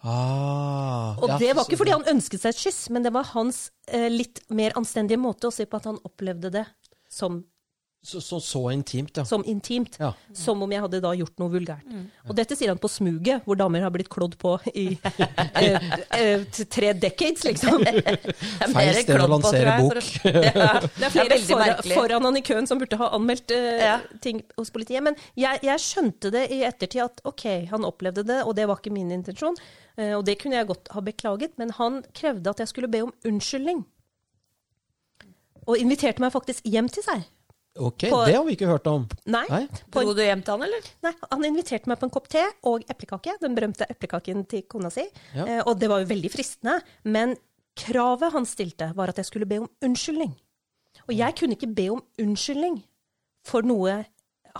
[0.03, 3.71] Ah, Og det var ikke fordi han ønsket seg et kyss, men det var hans
[3.87, 6.65] eh, litt mer anstendige måte å se på at han opplevde det
[7.11, 7.45] som,
[8.03, 9.25] så, så, så intimt, ja.
[9.25, 9.97] som intimt.
[10.01, 10.13] Ja.
[10.33, 11.89] Som om jeg hadde da gjort noe vulgært.
[12.29, 14.85] Og dette sier han på smuget, hvor damer har blitt klådd på i
[15.59, 17.83] eh, eh, tre decades, liksom.
[17.89, 20.09] Det Feil sted å klodd på, lansere bok.
[20.25, 21.99] Ja, Det er flere veldig foran, merkelig.
[21.99, 23.97] foran han i køen som burde ha anmeldt eh, Ja.
[24.25, 25.03] ting hos politiet.
[25.05, 28.79] Men jeg, jeg skjønte det i ettertid at OK, han opplevde det, og det var
[28.81, 29.59] ikke min intensjon.
[29.99, 33.03] Eh, og det kunne jeg godt ha beklaget, men han krevde at jeg skulle be
[33.09, 33.83] om unnskyldning.
[35.67, 37.27] Og inviterte meg faktisk hjem til seg.
[37.79, 39.07] Ok, På- det har vi ikke hørt om.
[39.27, 39.69] Nei, Nei?
[39.91, 40.81] på Dro du hjem til han, eller?
[41.07, 43.37] nei, han inviterte meg på en kopp te og eplekake.
[43.41, 45.05] Den berømte eplekaken til kona si.
[45.35, 45.45] Ja.
[45.47, 46.81] Eh, og det var jo veldig fristende.
[47.05, 47.37] Men
[47.79, 50.35] kravet han stilte, var at jeg skulle be om unnskyldning.
[51.09, 52.83] Og jeg kunne ikke be om unnskyldning
[53.47, 54.05] for noe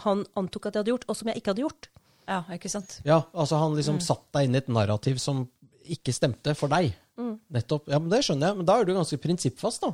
[0.05, 1.89] han antok at jeg hadde gjort, og som jeg ikke hadde gjort.
[2.29, 3.01] Ja, ikke sant.
[3.05, 3.77] Ja, altså han Mm.
[3.81, 5.49] liksom satt deg inn i et narrativ som
[5.89, 6.95] ikke stemte for deg.
[7.19, 7.41] Mm.
[7.51, 7.89] Nettopp.
[7.89, 8.57] Ja, men det skjønner jeg.
[8.59, 9.93] Men da er du ganske prinsippfast, da.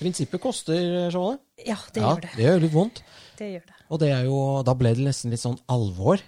[0.00, 1.38] Prinsippet koster, Sjåle.
[1.66, 2.30] Ja, det Ja, gjør det.
[2.36, 3.02] det gjør litt vondt.
[3.40, 3.78] Det gjør det.
[3.90, 6.20] Og det er jo, da ble det nesten litt sånn alvor.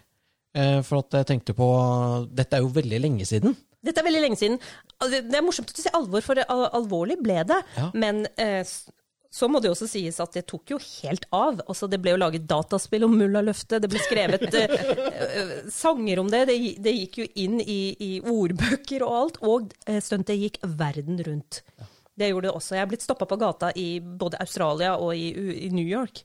[0.54, 1.66] Eh, for at jeg tenkte på
[2.32, 3.54] Dette er jo veldig lenge siden.
[3.82, 4.58] Dette er veldig lenge siden.
[5.00, 7.60] Det er morsomt at du sier alvor, for alvorlig ble det.
[7.78, 7.88] Ja.
[7.94, 8.60] Men eh,
[9.32, 11.62] så må det jo også sies at det tok jo helt av.
[11.66, 16.20] Altså, det ble jo laget dataspill om mulla Løfte, det ble skrevet eh, eh, sanger
[16.20, 16.44] om det.
[16.52, 16.58] det.
[16.84, 21.62] Det gikk jo inn i, i ordbøker og alt, og eh, stuntet gikk verden rundt.
[22.18, 22.77] Det gjorde det også.
[22.77, 25.31] Jeg er blitt stoppa på gata i både Australia og i,
[25.66, 26.25] i New York.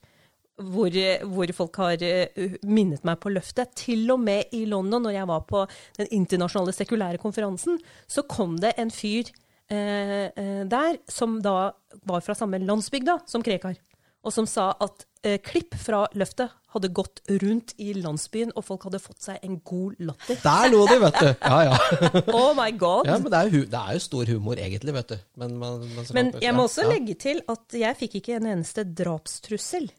[0.57, 0.89] Hvor,
[1.29, 3.75] hvor folk har eh, minnet meg på løftet.
[3.77, 5.65] Til og med i London, når jeg var på
[5.99, 7.77] den internasjonale sekulære konferansen,
[8.09, 9.29] så kom det en fyr
[9.69, 11.75] eh, eh, der som da
[12.09, 13.77] var fra samme landsbygda som Krekar.
[14.25, 18.87] Og som sa at eh, klipp fra løftet hadde gått rundt i landsbyen, og folk
[18.87, 20.39] hadde fått seg en god latter.
[20.43, 21.29] Der lå de, vet du!
[21.33, 21.77] Ja, ja.
[22.37, 23.09] Oh my god!
[23.09, 25.17] ja men det er, jo, det er jo stor humor, egentlig, vet du.
[25.41, 28.85] Men, man, man Men jeg må også legge til at jeg fikk ikke en eneste
[28.87, 29.89] drapstrussel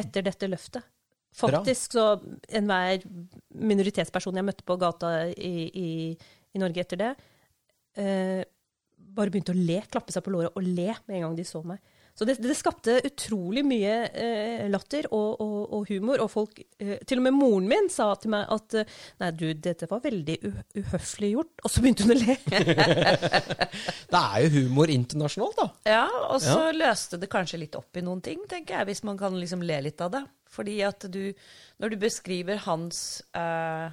[0.00, 0.86] etter dette løftet.
[1.40, 2.06] Faktisk så
[2.50, 3.04] enhver
[3.54, 5.90] minoritetsperson jeg møtte på gata i, i,
[6.54, 7.10] i Norge etter det,
[8.02, 8.40] eh,
[9.10, 11.62] bare begynte å le, klappe seg på låret og le med en gang de så
[11.66, 11.80] meg.
[12.14, 16.20] Så det, det skapte utrolig mye eh, latter og, og, og, humor.
[16.24, 19.46] Og folk eh, Til og med moren min sa til meg at eh, nei, du,
[19.54, 20.36] dette var veldig
[20.76, 21.54] uhøflig gjort.
[21.64, 22.36] Og så begynte hun å le.
[24.12, 25.94] det er jo humor internasjonalt, da.
[25.94, 26.76] Ja, og så ja.
[26.76, 29.80] løste det kanskje litt opp i noen ting, tenker jeg, hvis man kan liksom le
[29.88, 30.24] litt av det.
[30.50, 31.22] Fordi at du,
[31.80, 33.88] når du beskriver hans eh,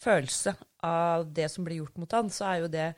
[0.00, 2.90] følelse av det som blir gjort mot han, så er jo det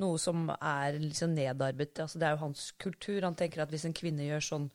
[0.00, 1.96] noe som er liksom nedarvet.
[2.04, 3.22] Altså, det er jo hans kultur.
[3.24, 4.66] Han tenker at hvis en kvinne gjør sånn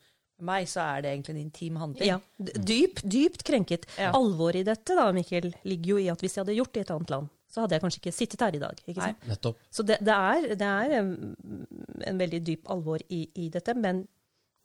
[0.42, 2.10] med meg, så er det egentlig en intim handling.
[2.10, 2.18] Ja,
[2.72, 3.86] dyp, Dypt krenket.
[4.00, 4.14] Ja.
[4.18, 6.88] Alvoret i dette da, Mikkel, ligger jo i at hvis jeg hadde gjort det i
[6.88, 8.82] et annet land, så hadde jeg kanskje ikke sittet her i dag.
[8.86, 9.28] ikke sant?
[9.30, 9.62] Nettopp.
[9.70, 11.14] Så det, det, er, det er en,
[12.08, 14.06] en, veldig dyp alvor i, i dette, men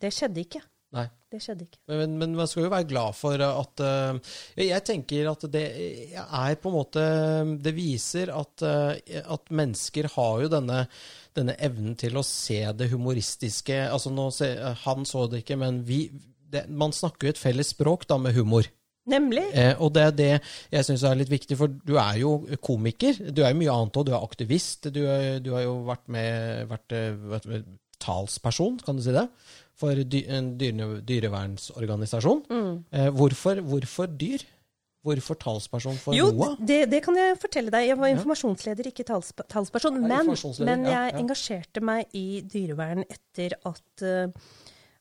[0.02, 0.62] det skjedde ikke.
[0.96, 1.06] Nei.
[1.26, 1.80] Det skjedde ikke.
[1.90, 5.64] Men, men, man skal jo være glad for at uh, Jeg tenker at det
[6.22, 7.02] er på en måte
[7.60, 8.94] Det viser at, uh,
[9.34, 10.84] at mennesker har jo denne,
[11.36, 13.82] denne, evnen til å se det humoristiske.
[13.90, 14.30] Altså nå
[14.86, 16.06] Han så det ikke, men vi
[16.46, 18.70] det, Man snakker jo et felles språk da med humor.
[19.06, 19.44] Nemlig.
[19.54, 20.32] Eh, og det er det
[20.72, 23.18] jeg syns er litt viktig, for du er jo komiker.
[23.30, 24.08] Du er jo mye annet òg.
[24.08, 24.88] Du er aktivist.
[24.90, 24.98] Du,
[25.42, 26.96] du, har jo vært med vært,
[27.30, 27.68] vært, vært
[28.02, 29.26] talsperson, kan du si det?
[29.76, 32.44] For en dyrevernsorganisasjon.
[32.50, 32.76] Mm.
[32.92, 34.44] Eh, hvorfor, hvorfor, dyr?
[35.06, 36.56] Hvorfor talsperson for jo, NOAH?
[36.66, 37.90] Det, det, kan jeg fortelle deg.
[37.92, 40.00] Jeg var informasjonsleder, ikke tals, talsperson.
[40.02, 41.18] Men, men, jeg ja, ja.
[41.20, 44.50] engasjerte meg i dyrevern etter at uh,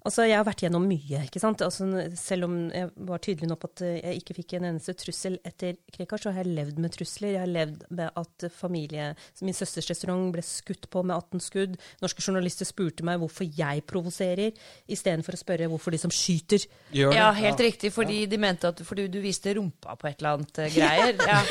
[0.05, 1.63] Altså, jeg har vært gjennom mye, ikke sant.
[1.65, 1.87] Altså,
[2.19, 5.79] selv om jeg var tydelig nå på at jeg ikke fikk en eneste trussel etter
[5.95, 7.31] Krekar, så har jeg levd med trusler.
[7.33, 9.07] Jeg har levd med at familie
[9.41, 11.77] Min søsters restaurant ble skutt på med 18 skudd.
[12.03, 14.53] Norske journalister spurte meg hvorfor jeg provoserer,
[14.85, 16.67] istedenfor å spørre hvorfor de som skyter.
[16.93, 17.65] Ja, helt ja.
[17.65, 18.29] riktig, fordi ja.
[18.29, 21.17] de mente at fordi du viste rumpa på et eller annet uh, greier.
[21.17, 21.41] Ja.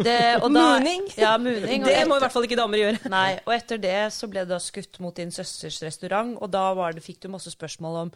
[0.00, 0.16] Det,
[0.48, 1.06] mooning.
[1.20, 1.84] Ja, mooning.
[1.84, 3.04] Det må i hvert fall ikke damer gjøre.
[3.12, 6.70] Nei, og etter det så ble det da skutt mot din søsters restaurant, og da
[6.96, 8.14] det, fikk du masse spørsmål spørsmål om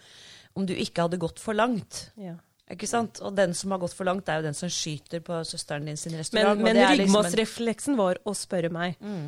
[0.54, 2.08] om du ikke hadde gått for langt.
[2.20, 2.36] Ja.
[2.70, 3.20] Ikke sant?
[3.26, 5.98] Og den som har gått for langt, er jo den som skyter på søsteren din
[6.00, 6.60] sin restaurant.
[6.62, 9.26] Men, men ryggmålsrefleksen liksom var å spørre meg mm.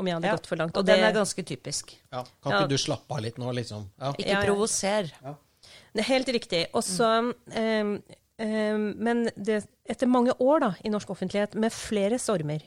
[0.00, 0.38] om jeg hadde ja.
[0.38, 0.76] gått for langt.
[0.76, 1.92] Og, og det, den er ganske typisk.
[2.08, 2.22] Ja.
[2.40, 2.70] Kan ikke ja.
[2.70, 3.84] du slappe av litt nå, liksom?
[4.14, 5.12] Ikke provoser.
[5.90, 6.64] Det er helt riktig.
[6.78, 7.34] Også, mm.
[7.58, 7.94] um,
[8.46, 12.62] um, men det, etter mange år da, i norsk offentlighet med flere stormer,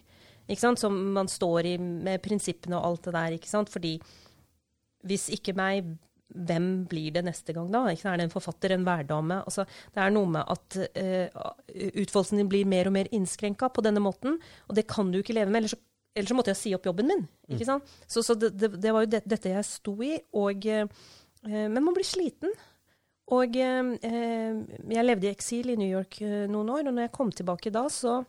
[0.76, 3.72] som man står i med prinsippene og alt det der, ikke sant?
[3.72, 3.96] fordi
[5.08, 5.96] hvis ikke meg
[6.34, 7.86] hvem blir det neste gang, da?
[7.92, 9.40] Er det en forfatter, en værdame?
[9.46, 13.84] Altså, det er noe med at uh, utfoldelsen din blir mer og mer innskrenka på
[13.86, 15.64] denne måten, og det kan du ikke leve med.
[15.64, 15.78] Ellers
[16.14, 17.24] ellers så måtte jeg si opp jobben min.
[17.50, 17.88] ikke mm.
[18.06, 20.14] Så, så det, det, det, var jo det, dette jeg sto i.
[20.38, 21.10] Og, uh,
[21.50, 22.54] men man blir sliten.
[23.34, 27.34] Og uh, jeg levde i eksil i New York noen år, og når jeg kom
[27.34, 28.22] tilbake da, så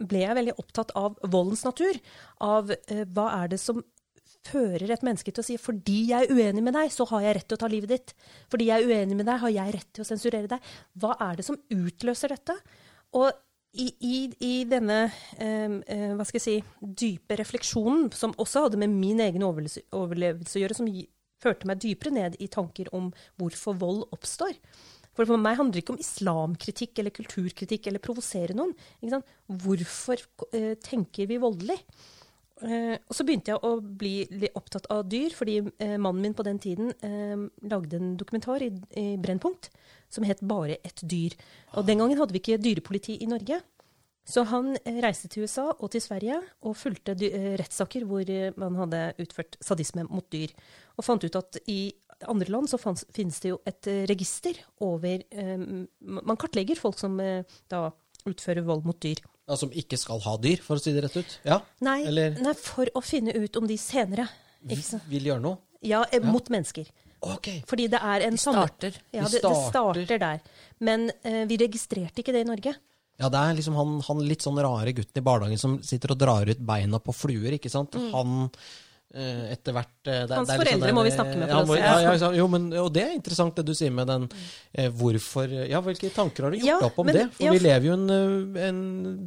[0.00, 1.96] ble jeg veldig opptatt av voldens natur.
[2.40, 2.70] Av
[3.12, 3.82] hva er det som
[4.46, 7.36] fører et menneske til å si fordi jeg er uenig med deg, så har jeg
[7.36, 8.14] rett til å ta livet ditt.
[8.52, 10.72] Fordi jeg er uenig med deg, har jeg rett til å sensurere deg.
[11.00, 12.56] Hva er det som utløser dette?
[13.18, 13.30] Og
[13.70, 15.02] i, i, i denne
[15.38, 20.58] eh, hva skal jeg si, dype refleksjonen, som også hadde med min egen overlevelse, overlevelse
[20.58, 20.88] å gjøre, som
[21.40, 24.56] førte meg dypere ned i tanker om hvorfor vold oppstår.
[25.16, 28.74] For for meg handler det ikke om islamkritikk eller kulturkritikk eller provosere noen.
[29.62, 30.22] Hvorfor
[30.54, 31.78] eh, tenker vi voldelig?
[32.60, 36.36] Eh, og så begynte jeg å bli litt opptatt av dyr, fordi eh, mannen min
[36.36, 38.70] på den tiden eh, lagde en dokumentar i,
[39.00, 39.70] i Brennpunkt
[40.12, 41.38] som het 'Bare et dyr'.
[41.78, 43.60] Og den gangen hadde vi ikke dyrepoliti i Norge.
[44.26, 47.16] Så han reiste til USA og til Sverige og fulgte
[47.58, 48.28] rettssaker hvor
[48.60, 50.52] man hadde utført sadisme mot dyr.
[50.98, 51.94] Og fant ut at i
[52.28, 55.24] andre land så fanns, finnes det jo et register over
[55.98, 57.90] Man kartlegger folk som da
[58.28, 59.18] utfører vold mot dyr.
[59.50, 61.32] Ja, som ikke skal ha dyr, for å si det rett ut?
[61.42, 61.58] Ja?
[61.82, 64.28] Nei, nei for å finne ut om de senere
[65.10, 65.58] Vil gjøre noe?
[65.82, 66.86] Ja, eh, mot mennesker.
[67.20, 67.62] Okay.
[67.68, 68.96] Fordi det er en de starter.
[69.12, 70.40] Ja, det, det, starter der.
[70.78, 72.74] Men eh, vi registrerte ikke det i Norge.
[73.20, 76.20] Ja, det er liksom han, han litt sånn rare gutten i barnehagen som sitter og
[76.20, 77.96] drar ut beina på fluer, ikke sant.
[77.96, 78.06] Mm.
[78.14, 78.38] Han
[79.10, 82.04] etter hvert eh, det, Hans det foreldre sånn, må vi snakke med for ja, oss.
[82.06, 85.50] Ja, ja, jo, men, og det er interessant det du sier med den eh, hvorfor
[85.66, 87.24] Ja, hvilke tanker har du gjort opp om men, det?
[87.34, 88.80] For vi lever jo en, eh, en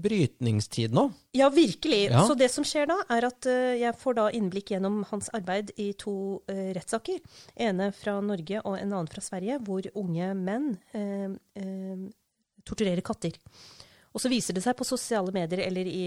[0.03, 1.09] brytningstid nå.
[1.35, 2.01] Ja, virkelig.
[2.15, 5.71] Så det som skjer da, er at uh, jeg får da innblikk gjennom hans arbeid
[5.81, 6.15] i to
[6.45, 7.19] uh, rettssaker.
[7.57, 12.05] ene fra Norge og en annen fra Sverige, hvor unge menn uh,
[12.63, 13.39] torturerer katter.
[14.13, 16.03] Og så viser det seg på sosiale medier eller i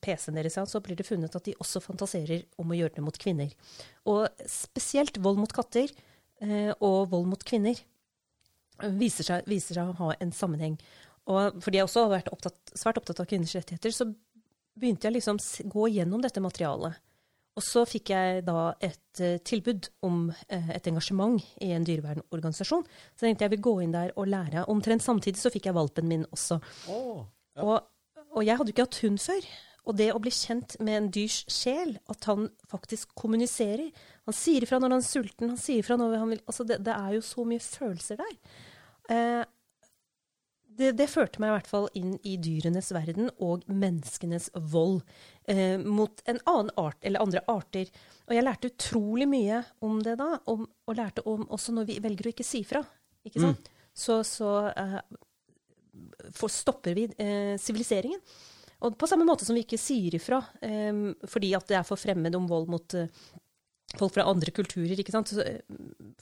[0.00, 3.18] PC-en deres så blir det funnet at de også fantaserer om å gjøre det mot
[3.20, 3.52] kvinner.
[4.08, 5.92] Og spesielt vold mot katter
[6.40, 7.76] eh, og vold mot kvinner
[8.96, 10.78] viser seg, viser seg, å ha en sammenheng.
[11.30, 14.08] Og fordi jeg også har vært opptatt, svært opptatt av kvinners rettigheter, så
[14.80, 16.96] begynte jeg liksom å gå gjennom dette materialet.
[17.58, 22.86] Og så fikk jeg da et eh, tilbud om eh, et engasjement i en dyrevernorganisasjon.
[22.86, 24.64] Så jeg tenkte jeg vil gå inn der og lære.
[24.70, 26.60] Omtrent samtidig så fikk jeg valpen min også.
[27.58, 29.50] Åh, Og, og jeg hadde jo ikke hatt hund før.
[29.88, 33.88] Og det å bli kjent med en dyrs sjel, at han faktisk kommuniserer
[34.28, 36.76] Han sier ifra når han er sulten, han sier ifra når han vil altså det,
[36.86, 38.36] det er jo så mye følelser der.
[39.10, 39.40] Eh,
[40.80, 45.00] det, det førte meg i hvert fall inn i dyrenes verden og menneskenes vold
[45.50, 47.90] eh, mot en annen art, eller andre arter.
[48.28, 51.98] Og jeg lærte utrolig mye om det da, om, og lærte om også når vi
[52.04, 52.84] velger å ikke si fra.
[53.26, 53.72] Ikke sant?
[53.96, 55.00] Så, så eh,
[56.52, 58.20] stopper vi eh, siviliseringen.
[58.80, 62.00] og på samme måte som vi ikke sier ifra eh, fordi at det er for
[62.00, 63.08] fremmed om vold mot eh,
[63.98, 64.94] folk fra andre kulturer.
[64.98, 65.32] ikke sant?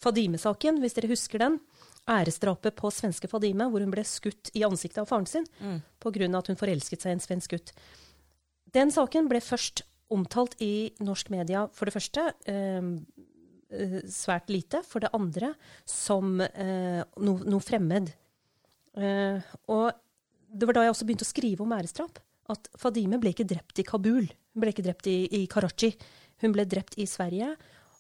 [0.01, 1.59] Fadime-saken, hvis dere husker den.
[2.09, 5.83] Æresdrapet på svenske Fadime, hvor hun ble skutt i ansiktet av faren sin Mm.
[6.35, 7.73] av at hun forelsket seg i en svensk gutt.
[8.73, 12.89] Den saken ble først omtalt i norsk media, for det første eh,
[14.09, 15.53] svært lite, for det andre
[15.85, 18.15] som eh, no, noe fremmed.
[18.97, 19.91] Eh, og
[20.49, 22.21] det var da jeg også begynte å skrive om æresdrap.
[22.49, 24.25] At Fadime ble ikke drept i Kabul.
[24.25, 25.93] Hun ble ikke drept i, i Karachi.
[26.43, 27.53] Hun ble drept i Sverige.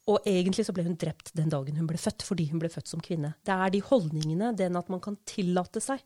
[0.08, 2.88] Og egentlig så ble hun drept den dagen hun ble født, fordi hun ble født
[2.88, 3.34] som kvinne.
[3.44, 6.00] Det er de holdningene, den at man kan tillate seg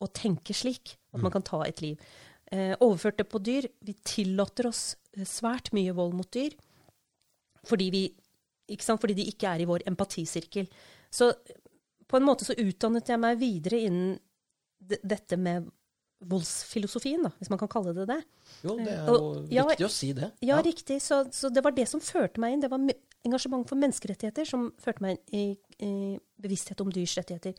[0.00, 0.98] å tenke slik.
[1.14, 2.00] At man kan ta et liv.
[2.52, 3.70] Eh, overført det på dyr.
[3.80, 6.56] Vi tillater oss eh, svært mye vold mot dyr
[7.68, 8.06] fordi, vi,
[8.72, 9.00] ikke sant?
[9.02, 10.64] fordi de ikke er i vår empatisirkel.
[11.12, 11.28] Så
[12.10, 14.16] på en måte så utdannet jeg meg videre innen
[14.80, 15.68] dette med
[16.30, 18.18] voldsfilosofien, da, hvis man kan kalle det det.
[18.64, 20.32] Jo, det er Og- jo ja, viktig å si det.
[20.44, 20.98] Ja, riktig.
[21.00, 22.60] Så, så det var det som førte meg inn.
[22.60, 22.82] Det var
[23.24, 27.54] engasjement for menneskerettigheter som førte meg inn i, i bevissthet om dyrs rettigheter.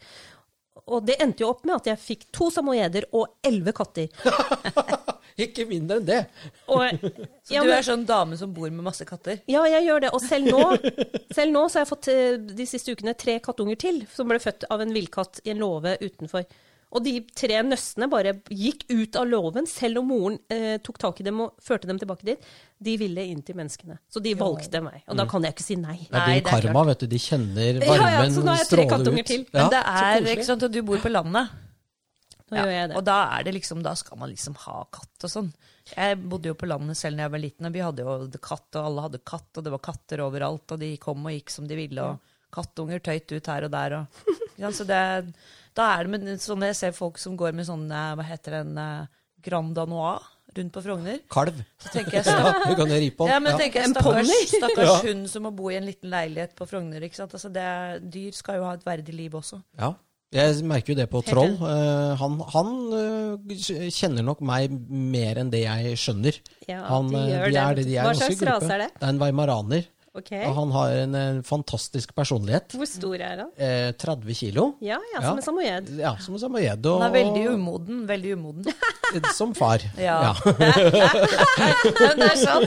[0.92, 4.12] Og det endte jo opp med at jeg fikk to samoyeder og elleve katter.
[5.42, 6.20] Ikke mindre enn det.
[6.72, 6.84] Og,
[7.48, 9.40] Så ja, du er sånn dame som bor med masse katter?
[9.52, 10.12] Ja, jeg gjør det.
[10.16, 10.66] Og selv nå,
[11.38, 14.42] selv nå så har jeg fått eh, de siste ukene tre kattunger til, som ble
[14.44, 16.46] født av en villkatt i en låve utenfor.
[16.92, 21.22] Og de tre nøstene bare gikk ut av låven, selv om moren eh, tok tak
[21.24, 22.52] i dem og førte dem tilbake dit.
[22.84, 23.96] De ville inn til menneskene.
[24.12, 25.06] Så de valgte meg.
[25.08, 25.98] Og da kan jeg ikke si nei.
[26.10, 27.08] Det er din det karma, vet du.
[27.14, 29.46] De kjenner varmen Ja, ja, så nå har jeg tre kattunger til.
[29.48, 29.58] Ja.
[29.58, 31.54] Men det er, ikke sant, og du bor på landet.
[32.52, 32.98] Nå gjør jeg det.
[33.00, 35.54] Og da er det liksom, da skal man liksom ha katt og sånn.
[35.94, 38.68] Jeg bodde jo på landet selv da jeg var liten, og vi hadde jo katt,
[38.76, 41.72] og alle hadde katt, og det var katter overalt, og de kom og gikk som
[41.72, 42.20] de ville, og
[42.52, 43.98] kattunger tøyt ut her og der.
[44.02, 44.30] Og,
[44.62, 45.02] ja, så det,
[45.78, 48.60] da er det med, sånn jeg ser folk som går med sånn, eh, hva heter
[48.62, 49.06] den, eh,
[49.42, 50.22] Grand Danois
[50.58, 51.62] rundt på Frogner, Kalv.
[51.80, 53.32] så tenker jeg Ja, stakkars du kan jo ri på den.
[53.34, 53.58] ja, men Ja.
[53.58, 54.40] tenker jeg, En stakkars, ponni?
[54.60, 54.96] stakkars Ja.
[55.08, 57.02] hund som må bo i en liten leilighet på Frogner.
[57.08, 57.32] ikke sant?
[57.34, 59.62] Altså det, dyr skal jo ha et verdig liv også.
[59.80, 59.94] Ja.
[60.32, 61.56] Jeg merker jo det på Helt Troll.
[61.60, 66.38] Eh, han han uh, kjenner nok meg mer enn det jeg skjønner.
[66.70, 67.86] Ja, han, de gjør de er, det.
[67.90, 68.88] de er Hva slags rase er det?
[68.96, 69.84] Det er en weimaraner.
[70.14, 70.32] Ok.
[70.44, 72.74] Og han har en, en, fantastisk personlighet.
[72.76, 73.52] Hvor stor er han?
[73.56, 74.66] Eh, 30 kilo.
[74.84, 75.30] Ja, ja, Ja.
[75.30, 75.92] som en samoyed.
[76.02, 76.86] Ja, som samoyed.
[76.86, 78.02] Og, Han er veldig umoden.
[78.10, 78.68] Veldig umoden.
[79.36, 79.80] Som far.
[80.00, 80.32] Ja.
[80.46, 82.66] Men det er sånn.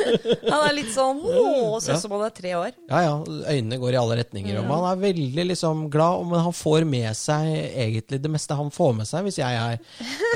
[0.51, 1.97] Han er litt sånn åh, ser Ja.
[1.97, 2.75] ut som han er tre år.
[2.91, 3.15] Ja, ja.
[3.49, 4.59] Øynene går i alle retninger.
[4.61, 8.71] Og han er veldig liksom glad, men han får med seg egentlig det meste han
[8.75, 9.79] får med seg hvis jeg er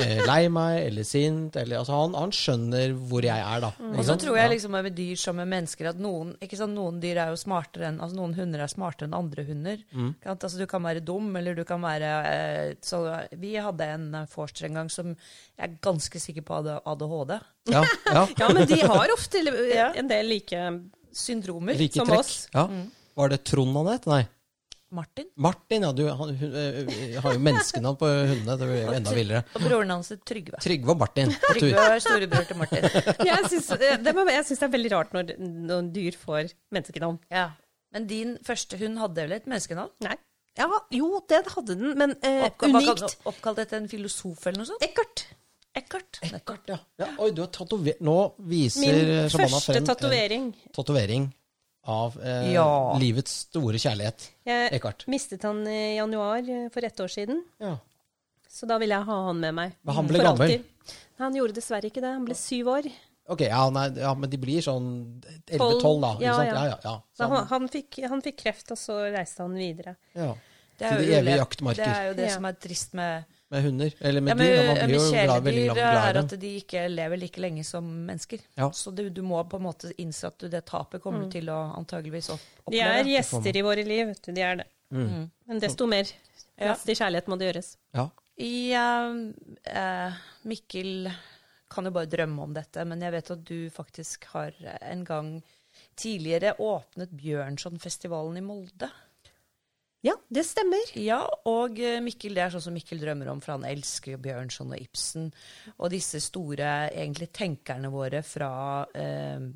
[0.03, 1.55] eh, lei meg eller sint.
[1.61, 3.71] Eller, altså, han, han skjønner hvor jeg er, da.
[3.93, 4.53] Og så tror jeg Ja.
[4.55, 7.87] liksom med dyr som med mennesker at noen, ikke sant, noen dyr er jo smartere
[7.89, 9.81] enn altså Noen hunder er smartere enn andre hunder.
[9.91, 10.11] Mm.
[10.25, 13.01] Altså Du kan være dum, eller du kan være eh, så
[13.39, 17.35] Vi hadde en eh, forster en gang som jeg er ganske sikker på hadde ADHD.
[17.73, 18.25] Ja, ja.
[18.41, 20.63] Ja, men de har ofte eh, en del like
[21.15, 21.77] Syndromer.
[21.79, 22.19] Like Som trekk.
[22.19, 22.47] oss.
[22.53, 22.67] Ja.
[23.19, 24.05] Var det Trond han het?
[24.09, 24.23] Nei.
[24.95, 25.27] Martin.
[25.37, 25.91] Martin, ja.
[25.95, 28.55] Du han, hun, øh, har jo menneskenavn på hundene.
[28.59, 29.41] Det blir jo enda villere.
[29.55, 30.61] Og broren hans er Trygve.
[30.63, 31.33] Trygve og Martin.
[31.49, 32.87] Trygve er storebror til Martin.
[33.29, 37.19] Jeg syns det, jeg syns det er veldig rart når, når dyr får menneskenavn.
[37.33, 37.49] Ja.
[37.93, 39.93] Men din første hund hadde vel et menneskenavn?
[40.05, 40.17] Nei.
[40.59, 43.19] Ja, jo, det hadde den, men eh, Oppkall, unikt.
[43.29, 44.83] oppkalt etter en filosof eller noe sånt?
[44.83, 45.23] Eckart.
[45.77, 46.19] Eckhart.
[46.25, 46.77] Eckart, ja.
[46.99, 47.07] ja.
[47.21, 48.15] Oi, du har tatovert Nå
[48.49, 50.47] viser Min Shabana første frem en tatovering.
[50.75, 51.27] tatovering
[51.87, 52.97] av eh, Ja.
[52.99, 54.29] livets store kjærlighet.
[54.45, 55.05] Jeg Eckart.
[55.07, 57.77] mistet han i januar eh, for ett år siden, Ja.
[58.49, 59.75] så da ville jeg ha han med meg.
[59.83, 60.41] Men han ble For gammel?
[60.51, 60.65] alltid.
[61.19, 62.13] Han gjorde dessverre ikke det.
[62.13, 62.91] Han ble syv år.
[63.29, 66.11] Ok, ja, nei, ja, men de blir sånn 11-12, Tolv, da.
[66.19, 66.53] Ja, ja.
[66.53, 66.93] Ja, ja, ja.
[67.13, 69.95] Så Så han, han, han, fikk, han fikk kreft, og så reiste han videre.
[70.15, 70.33] ja.
[70.79, 71.83] Det Til er de jo evige jaktmarker.
[71.83, 72.33] Det er jo det Ja.
[72.35, 73.93] som er trist med Med hunder.
[73.99, 74.55] Eller med ja, men, dyr.
[74.55, 77.63] Ja, Man blir jo glad, veldig glad, glad er at de ikke lever like lenge
[77.65, 78.43] som mennesker.
[78.59, 78.67] Ja.
[78.77, 81.49] Så du, du må på en måte innse at du, det tapet kommer du til
[81.53, 82.73] å antageligvis opp, Mm.
[82.75, 84.31] De er gjester i våre liv, vet du.
[84.37, 84.65] De er det.
[84.93, 85.23] Mm.
[85.49, 86.67] Men desto mer Ja.
[86.67, 87.69] plass til kjærlighet må det gjøres.
[87.97, 88.03] Ja.
[88.37, 89.15] I uh,
[89.65, 91.09] eh, Mikkel
[91.73, 95.31] kan jo bare drømme om dette, men jeg vet at du faktisk har en gang
[95.97, 98.91] tidligere åpnet Bjørnsonfestivalen i Molde.
[100.05, 100.91] Ja, det stemmer.
[100.95, 101.19] Ja,
[101.49, 104.71] og eh, Mikkel, det er sånn som Mikkel drømmer om, for han elsker jo Bjørnson
[104.71, 105.25] og Ibsen.
[105.75, 108.51] Og disse store egentlig tenkerne våre fra
[108.95, 109.49] eh,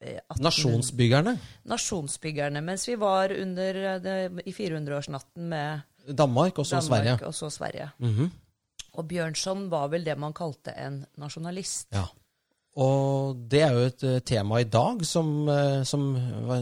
[0.00, 0.40] 18...
[0.40, 1.34] Nasjonsbyggerne.
[1.68, 2.62] Nasjonsbyggerne.
[2.64, 4.16] Mens vi var under eh, det,
[4.48, 7.26] i 400-årsnatten med Danmark og så Danmark Sverige.
[7.28, 7.90] og så Sverige.
[8.00, 8.30] Mhm.
[8.98, 11.92] Og Bjørnson var vel det man kalte en nasjonalist.
[11.94, 12.08] Ja.
[12.78, 16.04] Og det er jo et eh, tema i dag som, eh, som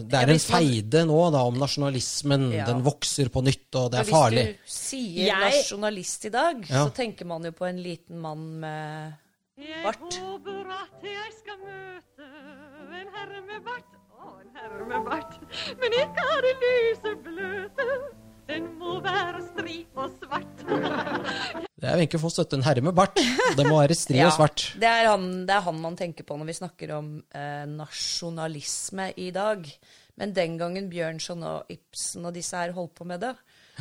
[0.09, 2.47] Det er en feide nå da om nasjonalismen.
[2.57, 2.65] Ja.
[2.71, 4.45] Den vokser på nytt, og det er farlig.
[4.65, 6.87] Hvis du sier Jeg- nasjonalist i dag, Ja.
[6.87, 9.15] så tenker man jo på en liten mann med
[9.59, 9.99] Jeg Bart.
[10.01, 12.25] håper at jeg skal møte
[13.01, 13.93] en herre med bart.
[14.19, 15.39] Å, en herre med bart.
[15.79, 17.89] Men ikke av det lyse bløte.
[18.49, 21.67] Den må være strip og svart.
[21.79, 23.21] Det er Wenche Foss, en herre med bart.
[23.57, 24.73] Det må være stri og svart.
[24.81, 29.13] Det er, han, det er han man tenker på når vi snakker om eh, nasjonalisme
[29.23, 29.69] i dag.
[30.19, 33.37] Men den gangen Bjørnson og Ibsen og disse her holdt på med det,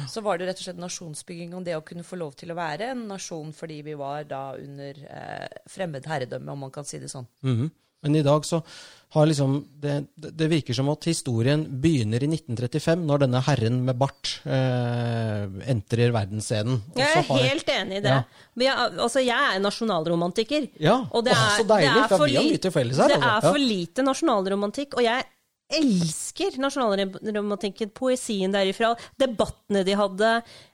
[0.05, 2.57] så var det rett og slett nasjonsbygging om det å kunne få lov til å
[2.59, 7.01] være en nasjon fordi vi var da under eh, fremmed herredømme, om man kan si
[7.01, 7.25] det sånn.
[7.41, 7.73] Mhm.
[8.03, 8.61] Men i dag så
[9.15, 13.95] har liksom det, det virker som at historien begynner i 1935, når denne herren med
[13.97, 16.81] bart eh, entrer verdensscenen.
[16.91, 18.11] Også Jeg er har- helt enig i det.
[18.17, 18.23] Ja.
[18.55, 20.67] Men jeg, altså, jeg er nasjonalromantiker.
[20.83, 22.71] Ja, Og det Åh, er, så deilig, det er for for vi har mye til
[22.75, 23.31] felles her, Det altså.
[23.37, 25.23] er for lite nasjonalromantikk, og jeg
[25.67, 30.29] elsker nasjonalromantikken, poesien derifra, debattene de hadde,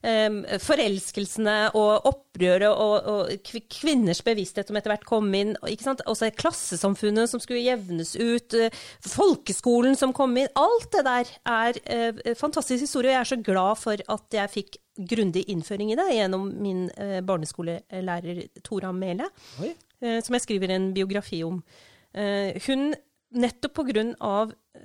[0.05, 6.03] em, forelskelsene og opprøret og, og kvinners bevissthet som etter hvert kom inn, ikke sant?
[6.09, 11.79] også klassesamfunnet som skulle jevnes ut, eh, folkeskolen som kom inn, alt det der er
[11.85, 14.77] eh, fantastisk historie, og jeg er så glad for at jeg fikk
[15.09, 21.41] grundig innføring i det gjennom min eh, barneskolelærer Tora eh, som jeg skriver en biografi
[21.47, 21.63] om.
[22.13, 22.91] Hun,
[23.33, 24.03] nettopp pga.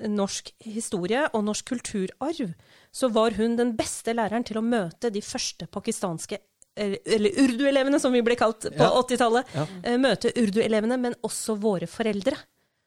[0.09, 2.53] norsk historie og norsk kulturarv,
[2.92, 6.38] så var hun den beste læreren til å møte de første pakistanske
[6.78, 8.92] eller urduelevene, som vi ble kalt på Ja.
[9.03, 9.49] 80-tallet.
[9.55, 9.64] Ja.
[9.82, 12.36] Eh, Møte urdu-elevene, men også våre foreldre.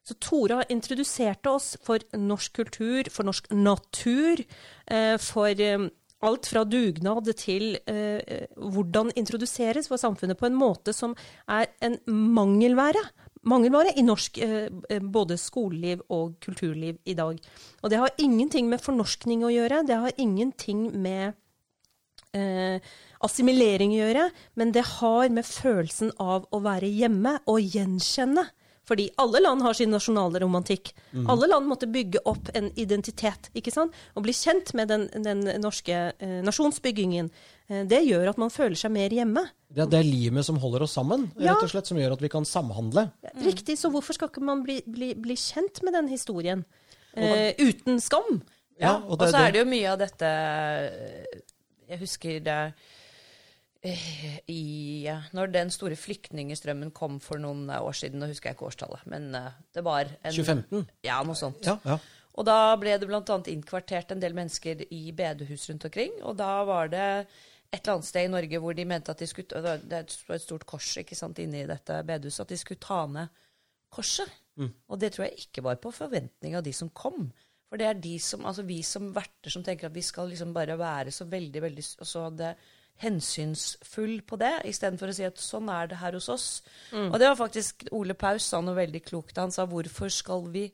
[0.07, 4.39] Så Tora introduserte oss for norsk kultur, for norsk natur,
[4.87, 5.89] eh, for eh,
[6.23, 11.13] alt fra dugnad til eh, eh, hvordan introduseres for samfunnet på en måte som
[11.49, 13.01] er en mangelvære.
[13.49, 17.39] Mangelvare i norsk eh, eh, både skoleliv og kulturliv i dag.
[17.81, 21.33] Og det har ingenting med fornorskning å gjøre, det har ingenting med
[22.37, 22.77] eh,
[23.25, 24.27] assimilering å gjøre,
[24.59, 28.45] men det har med følelsen av å være hjemme og gjenkjenne.
[28.91, 30.89] Fordi alle land har sin nasjonale romantikk.
[31.29, 33.93] Alle land måtte bygge opp en identitet, ikke sant?
[34.17, 37.29] Og bli kjent med den, den norske eh, nasjonsbyggingen.
[37.69, 39.45] Eh, det gjør at man føler seg mer hjemme.
[39.73, 41.53] Det, det er limet som holder oss sammen, Ja.
[41.53, 43.05] rett og slett, som gjør at vi kan samhandle.
[43.45, 46.65] Riktig, så hvorfor skal ikke man bli, bli, bli kjent med den historien?
[47.15, 48.41] Eh, uten skam.
[48.79, 50.29] Ja, og og, så er det- det jo mye av dette
[51.89, 52.73] Jeg husker det
[53.83, 58.69] eh, i Når den store flyktningstrømmen kom for noen år siden, nå husker jeg ikke
[58.71, 60.87] årstallet, men eh, det var en 2015?
[61.07, 61.63] Ja, noe sånt.
[61.67, 61.97] Ja, ja.
[62.39, 63.21] Og da ble det bl.a.
[63.51, 66.13] innkvartert en del mennesker i bedehus rundt omkring.
[66.23, 67.07] Og da var det
[67.71, 70.43] et eller annet sted i Norge hvor de mente at de skulle Det var et
[70.43, 72.43] stort kors ikke sant, inne i dette bedehuset.
[72.43, 73.31] At de skulle ta ned
[73.91, 74.27] korset.
[74.91, 77.31] Og det tror jeg ikke var på forventning av de som kom.
[77.71, 80.51] For det er de som, altså vi som verter som tenker at vi skal liksom
[80.53, 82.55] bare være så veldig veldig og så det
[83.01, 86.47] hensynsfull på det, istedenfor å si at sånn er det her hos oss.
[87.09, 89.39] Og det var faktisk Ole Paus sa noe veldig klokt.
[89.39, 90.67] Han sa hvorfor skal vi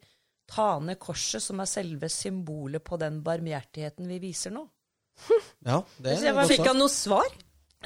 [0.49, 4.65] ta ned korset, som er selve symbolet på den barmhjertigheten vi viser nå?
[5.67, 6.17] Ja det
[6.51, 7.27] Fikk han noe svar?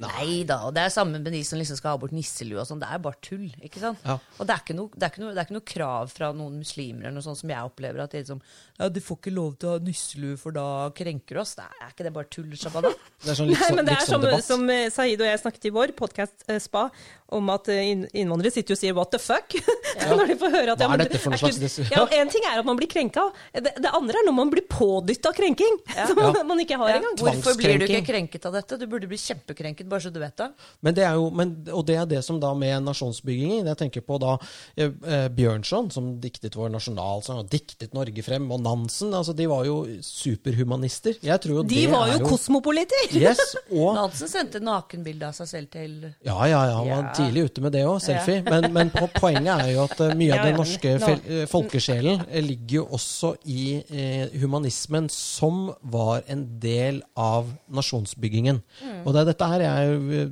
[0.02, 2.68] Nei da, og det er samme med de som liksom skal ha bort nisselue og
[2.68, 2.80] sånn.
[2.82, 4.00] Det er bare tull, ikke sant?
[4.06, 4.18] Ja.
[4.40, 6.32] Og det er ikke, noe, det, er ikke noe, det er ikke noe krav fra
[6.34, 8.42] noen muslimer eller noe sånt som jeg opplever at de liksom
[8.82, 10.66] Ja, du får ikke lov til å ha nisselue, for da
[10.98, 11.54] krenker du oss.
[11.60, 12.90] Det er ikke det bare tull, Shabana?
[13.22, 14.46] Det er sånn litt, Nei, men det er sånn som, debatt.
[14.48, 14.64] som
[14.96, 16.88] Saeed og jeg snakket i vår podkast Spa,
[17.32, 19.54] om at eh, innvandrere sitter jo og sier 'what the fuck'
[20.18, 21.92] når de får høre at Hva er men dette for noe slags nisselue?
[21.94, 24.66] ja, En ting er at man blir krenka, det, det andre er når man blir
[24.68, 25.78] pådytta krenking.
[26.10, 26.32] Som Ja.
[26.44, 26.98] man ikke har Ja.
[26.98, 27.16] engang.
[27.22, 28.80] Hvorfor blir du ikke krenket av dette?
[28.82, 30.48] Du burde bli kjempekrenket, bare så du vet det.
[30.82, 34.04] Men det er jo, men, og det er det som da med nasjonsbyggingen Jeg tenker
[34.08, 34.38] på da
[34.76, 39.14] eh, eh, Bjørnson, som diktet vår nasjonalsang, og diktet Norge frem, og Nansen.
[39.18, 41.18] altså De var jo superhumanister.
[41.24, 43.12] Jeg tror jo De det var jo, jo kosmopoliter!
[43.18, 47.14] Yes, og Nansen sendte nakenbilde av seg selv til Ja, ja, ja, han var Ja.
[47.18, 48.42] tidlig ute med det òg, selfie.
[48.48, 52.26] Men, men på, poenget er jo at eh, mye Ja, av den norske eh, folkesjelen
[52.46, 58.62] ligger jo også i eh, humanismen, som var en del av nasjonsbyggingen.
[58.82, 59.02] Mm.
[59.06, 59.71] Og det er dette her jeg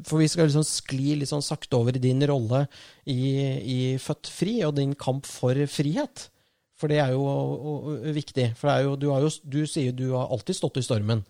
[0.07, 2.65] For vi skal liksom skli litt sånn sakte over i din rolle
[3.05, 3.21] i,
[3.59, 6.29] i Født fri, og din kamp for frihet.
[6.79, 8.51] For det er jo og, og, viktig.
[8.59, 11.25] For det er jo, du, har jo, du sier du har alltid stått i stormen.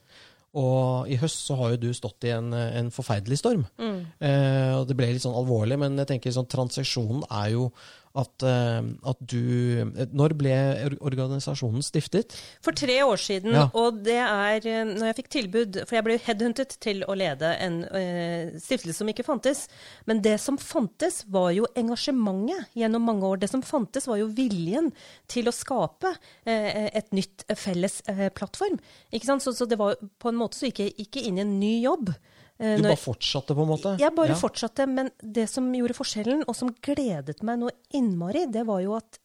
[0.57, 3.67] Og i høst så har jo du stått i en, en forferdelig storm.
[3.77, 7.67] Eh, og det ble litt sånn alvorlig, men jeg tenker sånn transaksjonen er jo
[8.17, 8.81] at, eh,
[9.11, 9.85] at du
[10.17, 10.53] Når ble
[10.97, 12.33] organisasjonen stiftet?
[12.65, 13.69] For tre år siden, Ja.
[13.73, 17.51] og det er eh, når jeg fikk tilbud For jeg ble headhuntet til å lede
[17.59, 19.67] en uh, stiftelse som ikke fantes.
[20.09, 23.39] Men det som fantes, var jo engasjementet gjennom mange år.
[23.41, 24.91] Det som fantes, var jo viljen
[25.27, 28.79] til å skape uh, et nytt eh, felles uh, plattform.
[29.13, 29.43] Ikke sant?
[29.45, 31.73] Så, så det var på en måte så gikk jeg ikke inn i en ny
[31.83, 32.13] jobb.
[32.59, 33.95] Eh, Du bare fortsatte, på en måte?
[33.99, 34.35] jeg bare Ja.
[34.35, 38.95] fortsatte, men det som gjorde forskjellen, og som gledet meg noe innmari, det var jo
[38.99, 39.19] at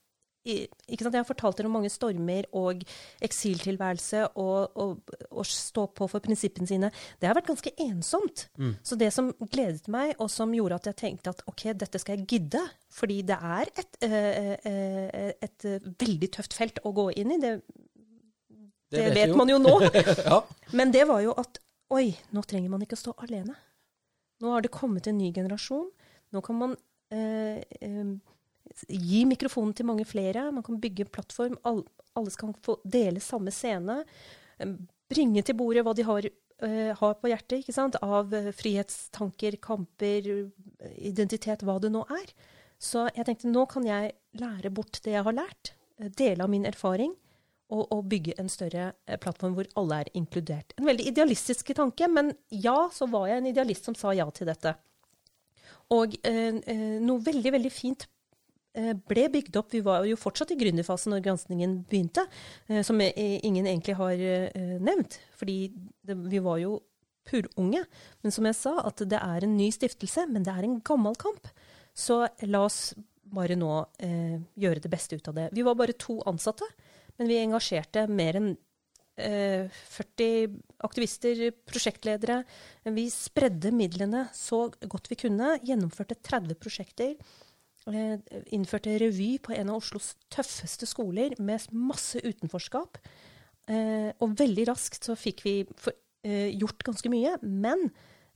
[0.45, 1.15] ikke sant?
[1.17, 2.83] Jeg har fortalt dere om mange stormer og
[3.25, 6.91] eksiltilværelse og, og stå på for prinsippene sine.
[7.19, 8.45] Det har vært ganske ensomt.
[8.85, 12.19] Så det som gledet meg, og som gjorde at jeg tenkte at ok, dette skal
[12.19, 12.61] jeg gidde,
[12.93, 17.41] fordi det er et, eh, eh, et, eh, veldig tøft felt å gå inn i,
[17.41, 17.55] det,
[18.93, 19.79] det, vet vet man jo nå.
[20.29, 20.43] ja.
[20.77, 21.57] Men det var jo at
[21.95, 23.57] oi, nå trenger man ikke å stå alene.
[24.43, 25.91] Nå har det kommet en ny generasjon.
[26.35, 26.77] Nå kan man
[27.15, 28.15] eh, eh,
[28.89, 30.49] gi mikrofonen til mange flere.
[30.55, 31.59] Man kan bygge en plattform.
[31.69, 31.85] All,
[32.19, 34.03] alle skal få dele samme scene.
[34.59, 34.75] Eh,
[35.11, 36.29] bringe til bordet hva de har,
[36.67, 42.35] eh, har på hjertet av eh, frihetstanker, kamper, eh, identitet, hva det nå er.
[42.83, 45.73] Så jeg tenkte nå kan jeg lære bort det jeg har lært.
[46.19, 47.15] Dele av min erfaring
[47.73, 50.75] og, og bygge en større eh, plattform hvor alle er inkludert.
[50.79, 54.51] En veldig idealistisk tanke, men ja, så var jeg en idealist som sa ja til
[54.51, 54.75] dette.
[55.93, 58.07] Og eh, eh, noe veldig, veldig fint
[58.79, 59.73] eh, ble bygd opp.
[59.75, 62.27] Vi var jo fortsatt i gründerfasen når granskningen begynte,
[62.87, 64.25] som ingen egentlig har
[64.83, 65.19] nevnt.
[65.39, 65.59] Fordi
[66.07, 66.79] det, vi var jo
[67.29, 67.85] purunge.
[68.23, 71.17] Men som jeg sa, at det er en ny stiftelse, men det er en gammel
[71.21, 71.49] kamp.
[71.95, 72.95] Så la oss
[73.35, 73.71] bare nå
[74.61, 75.49] gjøre det beste ut av det.
[75.57, 76.67] Vi var bare to ansatte,
[77.19, 78.53] men vi engasjerte mer enn
[79.17, 80.57] eh, 40
[80.87, 82.43] aktivister, prosjektledere.
[82.97, 85.57] Vi spredde midlene så godt vi kunne.
[85.65, 87.15] Gjennomførte 30 prosjekter.
[87.85, 88.17] Eh,
[88.57, 92.99] innførte revy på en av Oslos tøffeste skoler med masse utenforskap.
[93.69, 95.55] Eh, og veldig raskt så fikk vi
[96.25, 97.37] eh, gjort ganske mye.
[97.43, 97.87] Men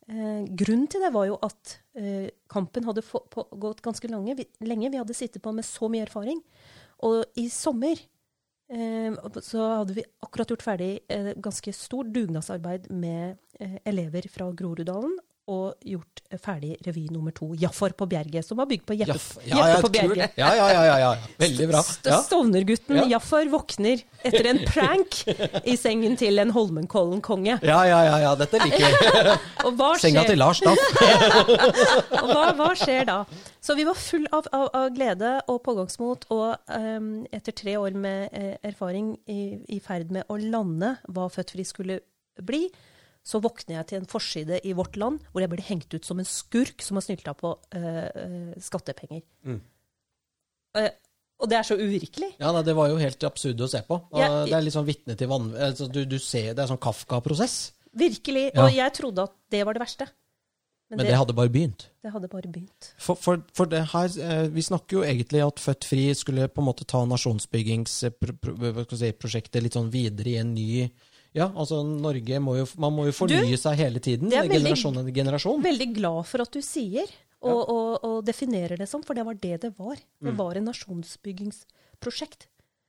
[0.09, 4.37] eh, grunnen til det var jo at eh, kampen hadde gått ganske lenge.
[4.61, 6.45] Vi hadde sittet på med så mye erfaring.
[7.09, 8.18] Og i sommer eh,
[9.41, 15.17] så hadde vi akkurat gjort ferdig et ganske stort dugnadsarbeid med eh, elever fra Groruddalen.
[15.49, 19.29] Og gjort ferdig revy nummer to, 'Jafar på Bjerget', som var bygd på Jeppe, Jaff.
[19.41, 19.89] Jeppe Ja, ja, på.
[19.89, 20.35] Bjerget.
[20.37, 21.13] ja, ja, ja, ja, ja.
[21.41, 21.81] Veldig bra.
[22.05, 22.19] Ja.
[22.27, 23.05] Stovnergutten Ja.
[23.15, 25.23] Jafar våkner etter en prank
[25.65, 27.59] i sengen til en Holmenkollen-konge.
[27.63, 29.99] Ja, ja, ja, ja, dette liker vi.
[30.05, 30.75] Senga til Lars, da.
[32.23, 33.23] og hva, hva skjer da?
[33.65, 37.97] Så vi var full av, av, av glede og pågangsmot, og um, etter tre år
[37.97, 42.01] med eh, erfaring i, i ferd med å lande hva Født Fri skulle
[42.45, 42.67] bli,
[43.29, 46.21] så våkner jeg til en forside i Vårt Land hvor jeg blir hengt ut som
[46.21, 49.23] en skurk som har snylta på eh, skattepenger.
[49.45, 49.61] Mm.
[50.79, 50.93] Uh,
[51.39, 52.31] og det er så uvirkelig.
[52.41, 54.01] Ja, Det var jo helt absurd å se på.
[54.17, 55.55] Ja, det er litt sånn vitne til vann...
[55.55, 57.73] Altså, du, du ser, det er sånn Kafka-prosess.
[57.99, 58.47] Virkelig.
[58.55, 58.65] Ja.
[58.65, 60.07] Og jeg trodde at det var det verste.
[60.89, 61.81] Men det hadde bare begynt.
[62.01, 62.97] det hadde bare begynt.
[62.97, 64.09] For, for, for det her,
[64.55, 69.93] Vi snakker jo egentlig at Født Fri skulle på en måte ta nasjonsbyggingsprosjektet litt sånn
[69.93, 70.89] videre i en ny
[71.39, 74.29] Ja, altså Norge må jo, man må jo fornye seg hele tiden.
[74.33, 75.63] det er veldig- generasjon etter generasjon.
[75.65, 77.07] Veldig glad for at du sier
[77.39, 80.01] og, og, og definerer det som, for det var det det var.
[80.21, 82.49] Det var en nasjonsbyggingsprosjekt.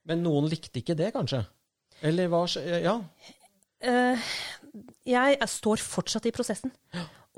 [0.09, 1.43] Men noen likte ikke det, kanskje?
[2.01, 2.43] Eller hva
[2.81, 2.97] Ja.
[3.79, 4.19] Eh,
[5.07, 6.71] jeg står fortsatt i prosessen.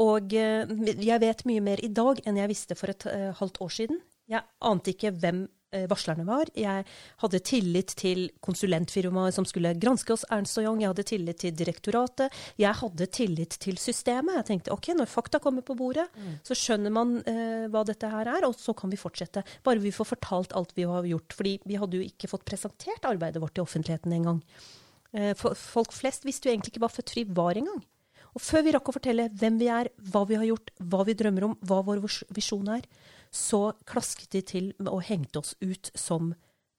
[0.01, 0.66] Og eh,
[1.03, 3.99] jeg vet mye mer i dag enn jeg visste for et eh, halvt år siden.
[4.32, 5.43] Jeg ante ikke hvem
[5.92, 6.50] varslerne var.
[6.58, 6.86] Jeg
[7.24, 10.82] hadde tillit til konsulentfirmaet som skulle granske oss, Ernst og Young.
[10.84, 12.36] Jeg hadde tillit til direktoratet.
[12.60, 14.42] Jeg hadde tillit til systemet.
[14.42, 16.08] Jeg tenkte ok, når fakta kommer på bordet,
[16.48, 19.46] så skjønner man eh, hva dette her er, og så kan vi fortsette.
[19.64, 21.38] Bare vi får fortalt alt vi har gjort.
[21.38, 24.44] Fordi vi hadde jo ikke fått presentert arbeidet vårt i offentligheten engang.
[25.16, 27.82] Eh, Folk flest visste jo egentlig ikke hva Født Fri var engang.
[28.32, 31.16] Og før vi rakk å fortelle hvem vi er, hva vi har gjort, hva vi
[31.20, 32.00] drømmer om, hva vår
[32.32, 32.86] visjon er,
[33.32, 36.34] så klasket de til og hengte oss ut som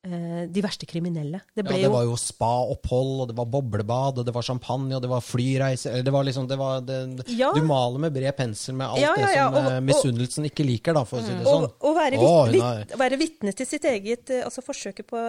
[0.05, 1.41] eh, de verste kriminelle.
[1.55, 4.93] Det ja, det jo var jo spa-opphold, og det var boblebad, og det var champagne,
[4.97, 6.99] og det var flyreise Det var liksom, det var, det,
[7.33, 7.53] Ja.
[7.57, 10.93] Du maler med bred pensel med alt Ja, det som og- eh, misunnelsen ikke liker,
[10.99, 11.69] da, for å si det sånn.
[11.81, 15.23] å være, Å, vit, være vitne til sitt eget eh, altså forsøket på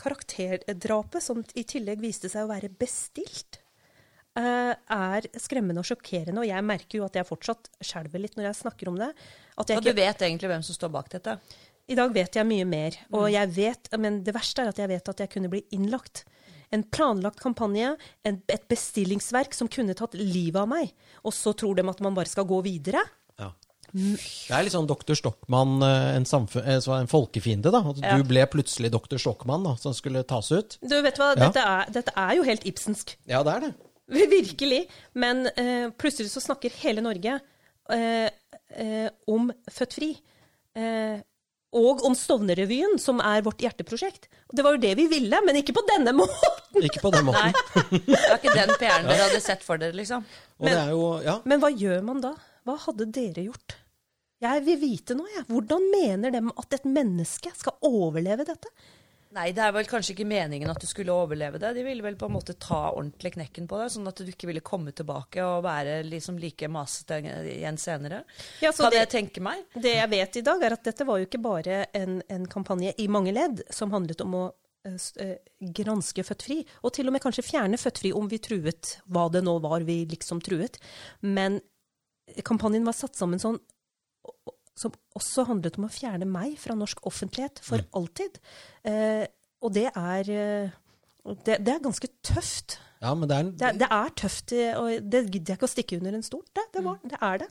[0.00, 3.60] karakterdrapet, som i tillegg viste seg å være bestilt,
[4.38, 6.40] er skremmende og sjokkerende.
[6.42, 9.10] Og jeg merker jo at jeg fortsatt skjelver litt når jeg snakker om det.
[9.58, 11.38] At jeg Og du vet egentlig hvem som står bak dette?
[11.88, 12.96] I dag vet jeg mye mer.
[13.16, 16.24] Og jeg vet, men det verste er at jeg vet at jeg kunne bli innlagt.
[16.70, 17.94] En planlagt kampanje,
[18.28, 20.92] en, et bestillingsverk som kunne tatt livet av meg.
[21.24, 23.00] Og så tror de at man bare skal gå videre.
[23.40, 23.54] Ja.
[23.88, 25.16] Det er litt sånn Dr.
[25.16, 27.72] Stockmann, eh, en, samfunn, eh, en folkefiende.
[27.72, 27.80] da.
[27.80, 28.18] At Ja.
[28.20, 29.16] Du ble plutselig Dr.
[29.16, 30.76] Stockmann, da, som skulle tas ut.
[30.84, 31.48] Du vet hva, Ja.
[31.48, 33.16] dette, er, dette er jo helt Ibsensk.
[33.26, 33.74] Ja, det er det.
[34.36, 34.82] Virkelig.
[35.18, 37.38] Men eh, plutselig så snakker hele Norge
[37.92, 38.28] eh,
[38.74, 40.12] eh, om Født Fri.
[40.78, 41.18] Eh,
[41.78, 44.30] og om Stovnerrevyen, som er vårt hjerteprosjekt.
[44.56, 46.80] Det var jo det vi ville, men ikke på denne måten.
[46.80, 47.50] Ikke på den Nei.
[47.50, 48.00] måten.
[48.06, 50.24] Det var ikke den PR-en dere hadde sett for dere, liksom.
[50.62, 51.36] Og det er jo, ja.
[51.48, 52.32] Men hva gjør man da?
[52.64, 53.76] Hva hadde dere gjort?
[54.38, 55.44] Jeg vil vite nå, jeg.
[55.50, 58.70] Hvordan mener de at et menneske skal overleve dette?
[59.36, 61.74] Nei, det er vel kanskje ikke meningen at du skulle overleve det.
[61.76, 64.48] De ville vel på en måte ta ordentlig knekken på deg, sånn at du ikke
[64.48, 67.18] ville komme tilbake og være liksom like masete
[67.52, 68.22] igjen senere.
[68.64, 69.66] Ja, så kan det- jeg tenke meg?
[69.74, 72.94] Det jeg vet i dag, er at dette var jo ikke bare en, en kampanje
[72.98, 74.44] i mange ledd som handlet om å
[74.86, 79.28] eh, eh, granske fødtfri, og til og med kanskje fjerne fødtfri om vi truet hva
[79.30, 80.78] det nå var vi liksom truet.
[81.20, 81.60] Men
[82.44, 83.58] kampanjen var satt sammen sånn
[84.78, 88.38] som også handlet om å fjerne meg fra norsk offentlighet for alltid.
[88.86, 89.24] Eh,
[89.64, 90.76] og det er eh,
[91.44, 92.78] det, det er ganske tøft.
[93.02, 95.74] ja, men det er, Det, det er tøft, eh, og det gidder jeg ikke å
[95.74, 96.44] stikke under en stol.
[96.54, 97.50] Det, det, var, det er det.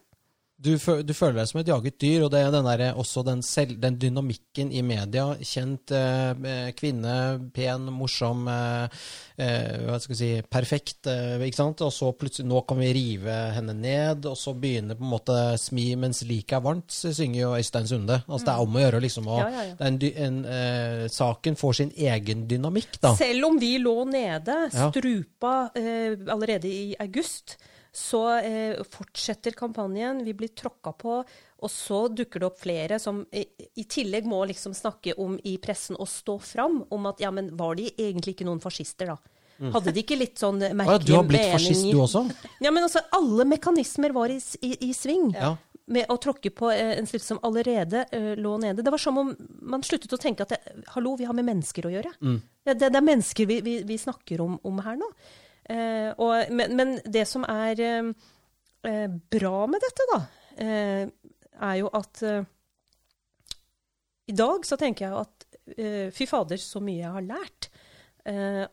[0.58, 0.72] Du,
[1.06, 3.76] du føler deg som et jaget dyr, og det er den der, også den, selv,
[3.82, 5.28] den dynamikken i media.
[5.46, 7.14] Kjent eh, eh, kvinne,
[7.54, 9.04] pen, morsom, eh,
[9.38, 11.10] eh, hva skal jeg si, perfekt.
[11.14, 11.84] Eh, ikke sant?
[11.86, 15.38] Og så plutselig, nå kan vi rive henne ned, og så begynner på en måte
[15.62, 18.20] smi mens liket er varmt, synger jo Øystein Sunde.
[18.26, 19.80] Altså Det er om å gjøre liksom å Ja, ja, ja.
[19.92, 23.14] en, en, eh, Saken får sin egen dynamikk, da.
[23.20, 27.60] Selv om vi lå nede, strupa allerede i august,
[27.98, 30.22] så eh, fortsetter kampanjen.
[30.26, 31.22] Vi blir tråkka på.
[31.58, 33.42] Og så dukker det opp flere som i,
[33.82, 37.50] i tillegg må liksom snakke om i pressen og stå fram om at ja, men
[37.58, 39.18] var de egentlig ikke noen fascister, da?
[39.74, 42.22] Hadde de ikke litt sånn Å ja, du har blitt fascist, du også?
[42.62, 45.32] Ja, men altså, alle mekanismer var i, i, i sving.
[45.34, 45.56] Ja.
[45.90, 48.84] Med å tråkke på eh, en slutt som allerede uh, lå nede.
[48.86, 49.32] Det var som om
[49.74, 52.14] man sluttet å tenke at det, hallo, vi har med mennesker å gjøre.
[52.22, 52.38] Mm.
[52.44, 55.10] Det, det, det er mennesker vi, vi, vi snakker om, om her nå.
[55.68, 58.12] Eh, og, men, men det som er eh,
[58.88, 60.22] eh, bra med dette, da,
[60.58, 62.24] er jo at
[64.28, 67.68] i dag så tenker jeg at fy fader, så mye jeg har lært.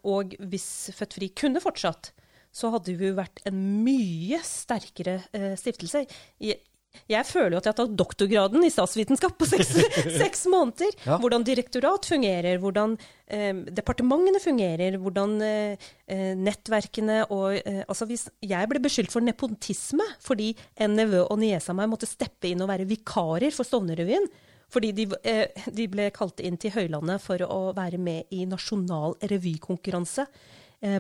[0.09, 2.09] Og hvis Født Fri kunne fortsatt,
[2.55, 5.19] så hadde vi jo vært en mye sterkere
[5.61, 6.07] stiftelse.
[6.41, 6.63] Jeg,
[7.11, 9.75] jeg føler jo at jeg har tatt doktorgraden i statsvitenskap på seks,
[10.23, 10.95] seks måneder.
[11.05, 11.19] Ja.
[11.23, 18.29] Hvordan direktorat fungerer, hvordan eh, departementene fungerer, hvordan eh, eh, nettverkene og eh, Altså hvis
[18.45, 22.63] jeg ble beskyldt for nepotisme fordi en nevø og niese av meg måtte steppe inn
[22.65, 24.27] og være vikarer for Stovnerrevyen,
[24.73, 29.19] fordi de, eh, de ble kalt inn til Høylandet for å være med i nasjonal
[29.31, 30.27] revykonkurranse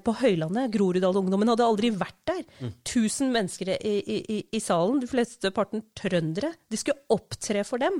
[0.05, 0.71] på Høylandet.
[0.73, 2.43] Groruddalungdommen hadde aldri vært der.
[2.89, 6.55] Tusen mennesker i, i, i, i salen, de fleste parten trøndere.
[6.73, 7.99] De skulle opptre for dem.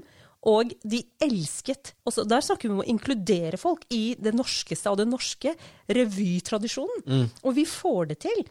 [0.51, 4.99] Og de elsket også, Der snakker vi om å inkludere folk i det norskeste av
[5.01, 5.55] den norske
[5.89, 7.05] revytradisjonen.
[7.45, 8.45] Og vi får det til.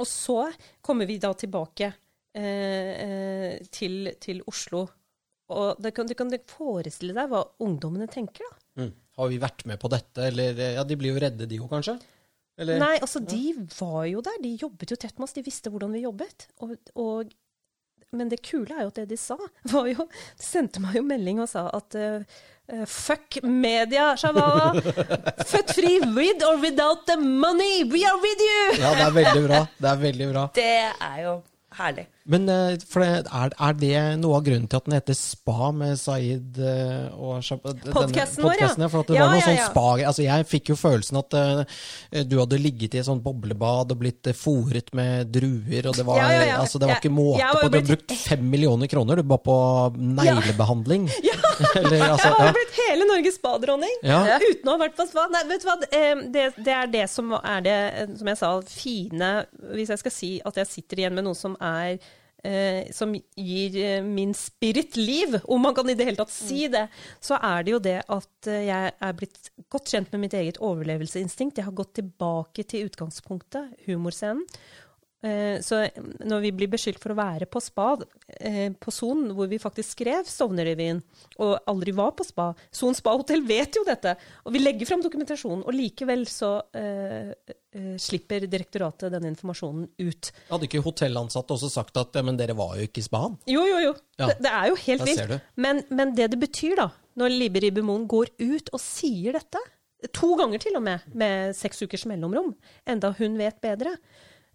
[0.00, 0.40] Og så
[0.82, 1.92] kommer vi da tilbake
[2.34, 4.88] eh, eh, til, til Oslo.
[5.54, 8.60] Og du kan, du kan forestille deg hva ungdommene tenker, da.
[8.82, 8.92] Mm.
[9.14, 11.68] Har vi vært med på dette, eller eh, Ja, de blir jo redde, de òg,
[11.70, 11.94] kanskje?
[12.60, 12.78] Eller?
[12.78, 14.38] Nei, altså de var jo der.
[14.42, 15.34] De jobbet jo tett med oss.
[15.36, 16.46] De visste hvordan vi jobbet.
[16.62, 17.32] Og, og,
[18.14, 19.38] men det kule er jo at det de sa,
[19.74, 24.70] var jo De sendte meg jo melding og sa at uh, fuck media, Shabala.
[25.52, 27.82] Født fri with or without the money.
[27.90, 28.62] We are with you!
[28.78, 29.64] Ja, det er veldig bra.
[29.82, 30.46] Det er veldig bra.
[30.54, 30.70] Det
[31.10, 31.34] er jo
[31.74, 32.06] herlig.
[32.24, 35.98] Men eh, det, er, er det noe av grunnen til at den heter Spa med
[36.00, 37.44] Saeed eh, og
[37.92, 38.70] Podkasten vår, ja.
[38.88, 39.66] For det Ja, var noe ja, sånn ja.
[39.68, 43.92] spa Altså Jeg fikk jo følelsen at uh, du hadde ligget i et sånt boblebad
[43.92, 46.56] og blitt uh, fòret med druer, og det var, Ja, ja, ja.
[46.62, 47.68] Altså, det var ikke måte på.
[47.68, 49.58] Du har brukt fem millioner kroner du bare på
[49.98, 51.06] neglebehandling.
[51.78, 52.56] Eller, altså, jeg har ja.
[52.56, 54.22] blitt hele Norges spadronning Ja.
[54.40, 55.28] uten å ha vært på spa.
[55.32, 55.76] Nei, vet du hva?
[55.84, 57.78] Det, det er det som er det,
[58.16, 59.32] som jeg sa, fine
[59.76, 61.98] Hvis jeg skal si at jeg sitter igjen med noe som er
[62.44, 66.68] eh, som gir eh, min spirit liv, om man kan i det hele tatt si
[66.72, 66.86] det,
[67.24, 70.60] så er det jo det at eh, jeg er blitt godt kjent med mitt eget
[70.62, 71.58] overlevelseinstinkt.
[71.58, 74.44] Jeg har gått tilbake til utgangspunktet, humorscenen.
[75.24, 75.80] Eh, Så
[76.20, 77.94] når vi blir beskyldt for å være på spa,
[78.36, 81.00] eh, på Son, hvor vi faktisk skrev Stovnerrevyen,
[81.40, 85.04] og aldri var på spa Son spa hotell vet jo dette, og vi legger fram
[85.04, 90.30] dokumentasjonen, og likevel så uh, uh, slipper direktoratet denne informasjonen ut.
[90.50, 93.38] Hadde ikke hotellansatte også sagt at men dere var jo ikke i spaen?
[93.50, 93.94] Jo, jo, jo.
[94.18, 94.28] Ja.
[94.28, 95.34] Det, det er jo helt vilt.
[95.56, 99.62] Men, men det det betyr, da, når Libe Ribbemoen går ut og sier dette,
[100.12, 102.52] to ganger til og med, med seks ukers mellomrom,
[102.90, 103.96] enda hun vet bedre.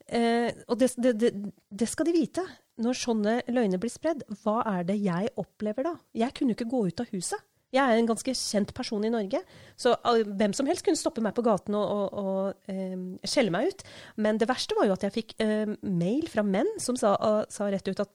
[0.09, 1.31] Eh, og det, det,
[1.69, 2.45] det, skal de vite.
[2.79, 5.95] Når sånne løgner blir spredd, hva er det jeg opplever da?
[6.15, 7.43] Jeg kunne ikke gå ut av huset.
[7.75, 9.43] Jeg er en ganske kjent person i Norge,
[9.77, 13.53] så uh, hvem som helst kunne stoppe meg på gaten og, og, og um, skjelle
[13.53, 13.83] meg ut.
[14.17, 17.13] Men det verste var jo at jeg fikk um, mail fra menn som sa,
[17.53, 18.09] sa, rett ut at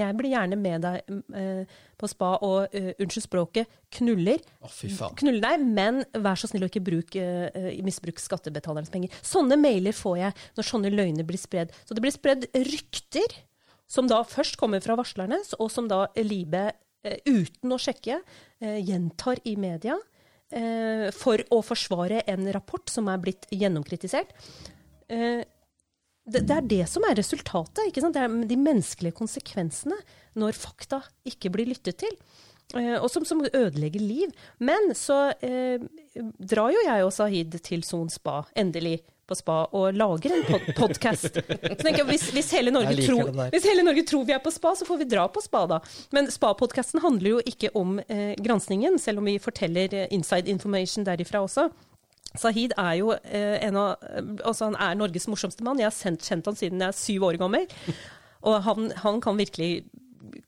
[0.00, 4.42] jeg blir gjerne med deg uh, på spa og, unnskyld språket, knuller.
[4.66, 5.16] Faen.
[5.20, 7.16] Knuller deg, men vær så snill å ikke bruk,
[7.86, 9.14] misbruk skattebetalernes penger.
[9.24, 11.72] Sånne mailer får jeg når sånne løgner blir spredd.
[11.86, 13.38] Så det blir spredd rykter
[13.86, 16.72] som da først kommer fra varslerne, og som da Libe
[17.04, 18.20] Eh, uten å sjekke,
[18.64, 19.98] eh, gjentar i media
[20.50, 24.32] eh, for å forsvare en rapport som er blitt gjennomkritisert.
[26.24, 27.84] Det, er det som er resultatet.
[27.88, 28.16] ikke sant?
[28.16, 29.98] Det er de menneskelige konsekvensene
[30.40, 32.16] når fakta ikke blir lyttet til.
[32.74, 34.30] og som, som, ødelegger liv.
[34.58, 35.82] Men så eh,
[36.38, 40.66] drar jo jeg og Sahid til Son spa, endelig på spa og lager en pod
[40.76, 41.38] podkast.
[42.08, 45.06] Hvis, hvis, hele tror, hvis, hele Norge tror vi er på spa, så får vi
[45.08, 45.78] dra på spa, da.
[46.14, 51.06] Men spa-podkasten handler jo ikke om eh, granskningen, selv om vi forteller eh, inside information
[51.06, 51.70] derifra også.
[52.38, 53.92] Sahid er jo eh, en av
[54.42, 55.80] Altså, han er Norges morsomste mann.
[55.80, 57.68] Jeg har sendt, kjent han siden jeg er syv år gammel.
[58.48, 59.86] Og han, han kan virkelig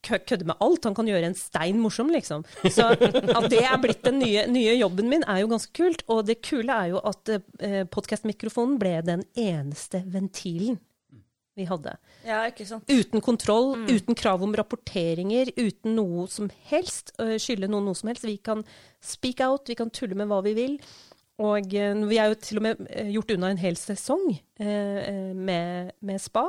[0.05, 0.85] kødde med alt.
[0.85, 2.45] Han kan gjøre en stein morsom, liksom.
[2.65, 6.05] Så at det er blitt den nye, nye, jobben min, er jo ganske kult.
[6.13, 10.81] Og det kule er jo at eh, podkastmikrofonen ble den eneste ventilen
[11.57, 11.95] vi hadde.
[12.27, 12.91] Ja, ikke sant?
[12.93, 13.87] Uten kontroll, mm.
[13.89, 17.15] uten krav om rapporteringer, uten noe som helst.
[17.17, 18.27] Skylde noen noe som helst.
[18.29, 18.61] Vi kan
[19.01, 20.77] speak out, vi kan tulle med hva vi vil.
[21.43, 25.33] Og uh, vi er jo til og med uh, gjort unna en hel sesong uh,
[25.37, 26.49] med, med, spa.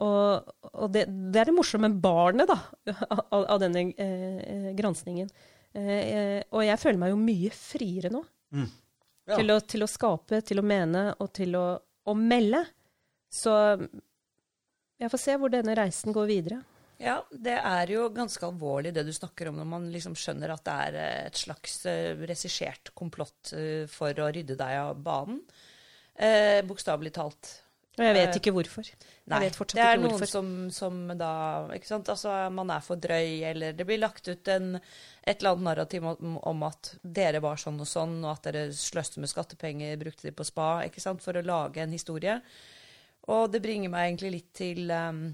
[0.00, 2.56] Og, og det, det, er det morsomme barnet da,
[3.12, 5.28] av, av denne eh, granskingen.
[5.76, 8.22] Eh, og jeg føler meg jo mye friere nå.
[8.56, 8.70] Mm.
[9.28, 9.36] Ja.
[9.36, 11.66] Til, å, til, å, skape, til å mene og til å,
[12.08, 12.64] å, melde.
[13.30, 13.52] Så
[15.00, 16.62] jeg får se hvor denne reisen går videre.
[17.00, 20.66] Ja, det er jo ganske alvorlig det du snakker om når man liksom skjønner at
[20.66, 25.40] det er eh, et slags uh, regissert komplott uh, for å rydde deg av banen.
[26.20, 27.54] Eh, Bokstavelig talt.
[27.96, 28.86] Og jeg vet ikke hvorfor.
[29.30, 31.32] Nei, det er noen som, som, da
[31.74, 32.08] ikke sant?
[32.12, 34.76] Altså, Man er for drøy, eller det blir lagt ut en,
[35.20, 38.64] et eller annet narrativ om, om, at dere var sånn og sånn, og at dere
[38.76, 42.38] sløste med skattepenger, brukte de på spa, ikke sant, for å lage en historie.
[43.32, 45.24] Og det bringer meg egentlig litt til, um,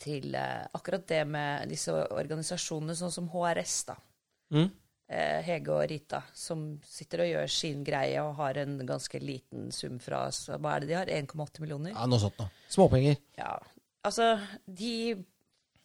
[0.00, 4.00] til uh, akkurat det med disse organisasjonene, sånn som HRS, da.
[4.54, 4.68] Mm
[5.08, 9.70] eh, Hege og Rita, som sitter og gjør sin greie og har en ganske liten
[9.74, 10.26] sum fra.
[10.30, 11.14] Hva er det de har?
[11.22, 11.94] 1,8 millioner?
[11.94, 12.52] Ja, noe sånt noe.
[12.72, 13.18] Småpenger.
[13.38, 13.56] Ja.
[14.06, 14.34] Altså,
[14.66, 15.16] de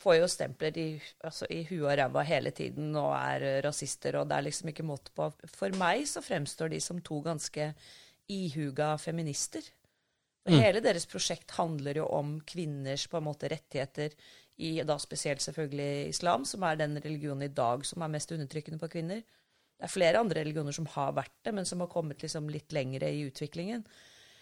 [0.02, 0.88] får jo stempler i,
[1.26, 4.86] altså, i huet og ræva hele tiden og er rasister, og det er liksom ikke
[4.88, 5.30] måte på.
[5.54, 7.72] For meg så fremstår de som to ganske
[8.32, 9.66] ihuga feminister.
[10.48, 10.56] Mm.
[10.58, 14.16] Hele deres prosjekt handler jo om kvinners på en måte rettigheter
[14.62, 18.82] i da spesielt selvfølgelig islam, som er den religionen i dag som er mest undertrykkende
[18.82, 19.22] på kvinner.
[19.22, 22.74] Det er flere andre religioner som har vært det, men som har kommet liksom litt
[22.74, 23.86] lengre i utviklingen.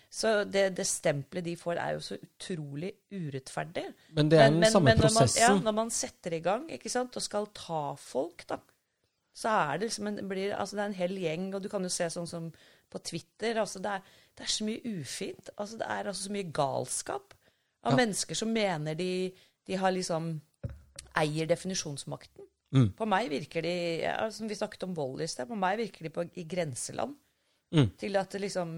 [0.09, 3.85] Så det, det stempelet de får, er jo så utrolig urettferdig.
[4.17, 5.43] Men det er den samme men prosessen.
[5.43, 8.57] Når man, ja, når man setter i gang ikke sant, og skal ta folk, da,
[9.39, 11.85] så er det liksom en, blir, altså det er en hel gjeng, og du kan
[11.85, 12.49] jo se sånn som
[12.89, 15.49] på Twitter altså det, er, det er så mye ufint.
[15.57, 17.33] altså Det er altså så mye galskap
[17.83, 17.97] av ja.
[17.99, 19.31] mennesker som mener de
[19.69, 20.39] de har liksom
[21.19, 22.47] eier definisjonsmakten.
[22.73, 22.91] Mm.
[22.97, 25.45] På meg virker de ja, som Vi snakket om vold i sted.
[25.49, 27.15] På meg virker de på, i grenseland.
[27.69, 27.91] Mm.
[28.01, 28.69] Til at det liksom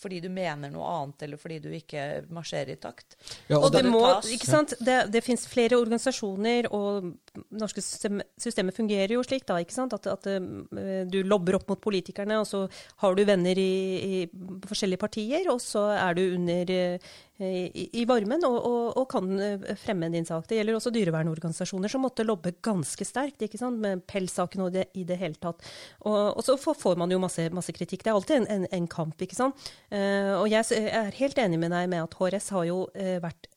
[0.00, 3.18] Fordi du mener noe annet, eller fordi du ikke marsjerer i takt.
[3.50, 4.00] Ja, og, og det, må,
[4.32, 4.72] ikke sant?
[4.80, 9.92] Det, det fins flere organisasjoner, og det norske systemet fungerer jo slik da, ikke sant?
[9.92, 12.64] at, at uh, du lobber opp mot politikerne, og så
[13.04, 13.76] har du venner i,
[14.24, 14.24] i
[14.64, 19.40] forskjellige partier, og så er du under uh, i, i varmen og, og, og, kan
[19.42, 20.46] eh, fremme din sak.
[20.46, 23.42] Det gjelder også dyrevernorganisasjoner som måtte lobbe ganske sterkt
[23.74, 25.64] med pelssaken og det, i det hele tatt.
[26.06, 28.04] Og, og så får man jo masse, masse, kritikk.
[28.04, 29.18] Det er alltid en, en, en kamp.
[29.18, 29.58] ikke sant?
[29.90, 33.50] Uh, og jeg er helt enig med deg med at HRS har jo vært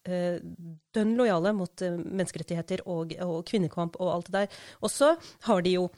[0.95, 3.11] dønn lojale mot menneskerettigheter og
[3.49, 4.59] kvinnekamp og alt det der.
[4.79, 5.09] Og så
[5.49, 5.89] har de jo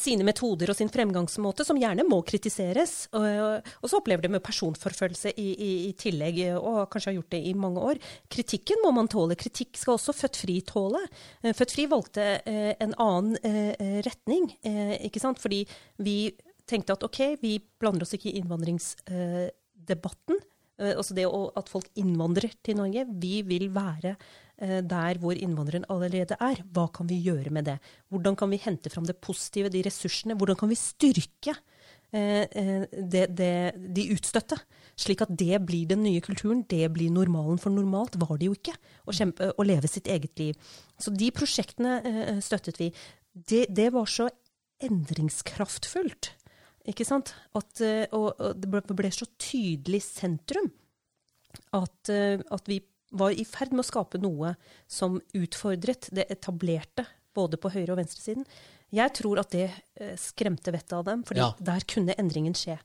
[0.00, 2.92] sine metoder og sin fremgangsmåte, som gjerne må kritiseres.
[3.14, 7.42] Og, så opplever de med personforfølgelse i, i, i, tillegg, og kanskje har gjort det
[7.46, 7.96] i mange år.
[8.32, 9.38] Kritikken må man tåle.
[9.38, 11.02] Kritikk skal også Født Fri tåle.
[11.42, 15.42] Eh, Født Fri valgte eh, en annen eh, retning, ikke sant?
[15.42, 15.60] fordi
[16.02, 16.16] vi
[16.68, 20.36] tenkte at OK, vi blander oss ikke i innvandringsdebatten.
[20.80, 23.06] Eh, altså det at folk innvandrer til Norge.
[23.20, 24.14] Vi vil være
[24.58, 26.64] eh, der hvor innvandreren allerede er.
[26.74, 27.78] Hva kan vi gjøre med det?
[28.10, 30.36] Hvordan kan vi hente fram det positive, de ressursene?
[30.38, 31.54] Hvordan kan vi styrke
[32.12, 33.54] eh, det, det,
[33.94, 34.58] de utstøtte?
[34.98, 37.58] Slik at det blir den nye kulturen, det blir normalen.
[37.58, 40.58] For normalt var det jo ikke å, kjempe, å leve sitt eget liv.
[40.98, 42.92] Så de prosjektene støttet vi.
[43.34, 44.28] Det, det var så
[44.84, 46.34] endringskraftfullt.
[46.90, 47.32] Ikke sant?
[47.56, 50.70] At, eh, og, og det ble, ble så tydelig sentrum
[51.72, 52.80] at, eh, at vi
[53.14, 54.54] var i ferd med å skape noe
[54.90, 58.44] som utfordret det etablerte, både på høyre- og venstresiden.
[58.94, 59.68] Jeg tror at det
[60.00, 61.52] eh, skremte vettet av dem, for Ja.
[61.58, 62.76] der kunne endringen skje.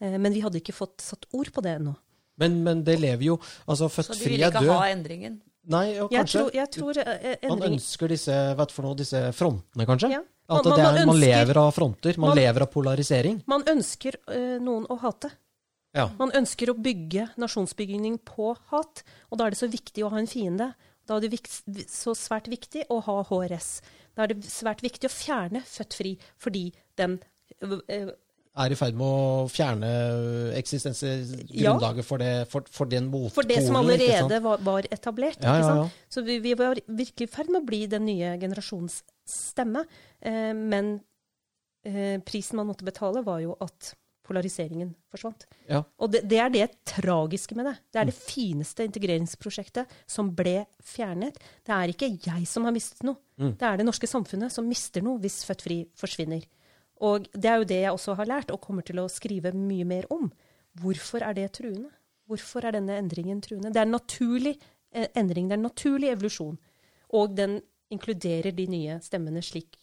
[0.00, 1.96] Eh, Men vi hadde ikke fått satt ord på det ennå.
[2.38, 4.22] Men, men det lever jo Altså, født fri er død.
[4.22, 4.76] Så de vil ikke død.
[4.78, 5.40] ha endringen.
[5.68, 7.58] Nei, og Jeg kanskje tror, jeg tror endringen...
[7.58, 10.12] Man ønsker disse, vet for noe, disse frontene, kanskje?
[10.14, 10.22] Ja.
[10.48, 12.18] At Man- det man er, man ønsker- lever av fronter.
[12.18, 13.42] Man, man- lever av polarisering.
[13.46, 15.30] Man ønsker eh, noen å hate.
[15.94, 16.08] Ja.
[16.18, 20.18] Man ønsker å bygge nasjonsbygging på hat, og da er det så viktig å ha
[20.18, 20.74] en fiende.
[21.06, 21.48] Da er det vik-
[21.88, 23.80] så svært viktig å ha HRS.
[24.14, 27.20] Da er det svært viktig å fjerne Født fri, fordi den
[27.88, 28.08] eh,
[28.58, 29.90] Er i ferd med å fjerne
[30.58, 33.34] eksistensgrunnlaget for, det, for, for den motpolen.
[33.36, 35.42] For det som allerede var, var etablert.
[35.44, 35.92] Ja, ja, sant?
[35.92, 36.08] ja.
[36.10, 39.84] Så vi, vi var virkelig i ferd med å bli den nye generasjons stemme.
[40.18, 40.96] Eh, men
[41.86, 43.92] eh, prisen man måtte betale, var jo at
[44.28, 45.46] polariseringen forsvant.
[45.70, 45.82] Ja.
[46.02, 47.76] Og det, det er det tragiske med det.
[47.94, 51.38] Det er det fineste integreringsprosjektet som ble fjernet.
[51.64, 53.20] Det er ikke jeg som har mistet noe.
[53.38, 56.42] Det er det norske samfunnet som mister noe hvis Født Fri forsvinner.
[57.04, 59.86] Og det er jo det jeg også har lært, og kommer til å skrive mye
[59.86, 60.28] mer om.
[60.78, 61.90] Hvorfor er det truende?
[62.28, 63.72] Hvorfor er denne endringen truende?
[63.72, 64.54] Det er en naturlig
[64.92, 66.58] eh, endring, det er en naturlig evolusjon.
[67.16, 67.60] Og den
[67.94, 69.78] inkluderer de nye stemmene slik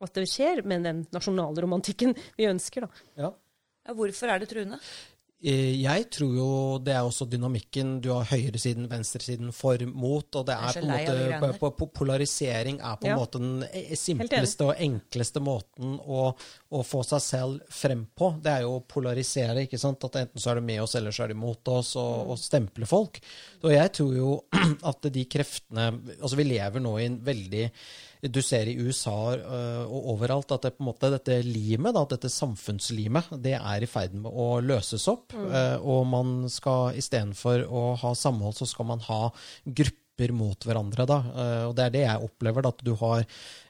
[0.00, 2.86] at det skjer med den nasjonalromantikken vi ønsker.
[2.86, 3.08] Da.
[3.20, 3.32] Ja.
[3.88, 4.78] Ja, hvorfor er det truende?
[5.42, 6.48] Eh, Jeg tror jo
[6.84, 7.94] det er også dynamikken.
[8.04, 10.26] Du har høyresiden, venstresiden, for, mot.
[10.36, 13.16] Og det er er på en måte på, Polarisering er på en Ja.
[13.16, 16.34] måte den eh, simpleste og enkleste måten å,
[16.70, 18.34] å få seg selv frem på.
[18.42, 19.64] Det er jo å polarisere.
[19.64, 20.04] ikke sant?
[20.04, 22.38] At enten så er du med oss, eller så er du mot oss, og, og
[22.38, 23.20] stemple folk.
[23.62, 24.44] Og jeg tror jo
[24.92, 25.88] at de kreftene
[26.20, 27.70] Altså, vi lever nå i en veldig
[28.20, 32.04] du ser i USA øh, og overalt at det, på en måte, dette limet, da,
[32.10, 35.32] dette samfunnslimet, det er i ferd med å løses opp.
[35.36, 39.22] øh, og man skal istedenfor å ha samhold, så skal man ha
[39.64, 41.06] grupper mot hverandre.
[41.08, 41.18] Da.
[41.32, 43.24] Eh, og det er det jeg opplever, da, at du har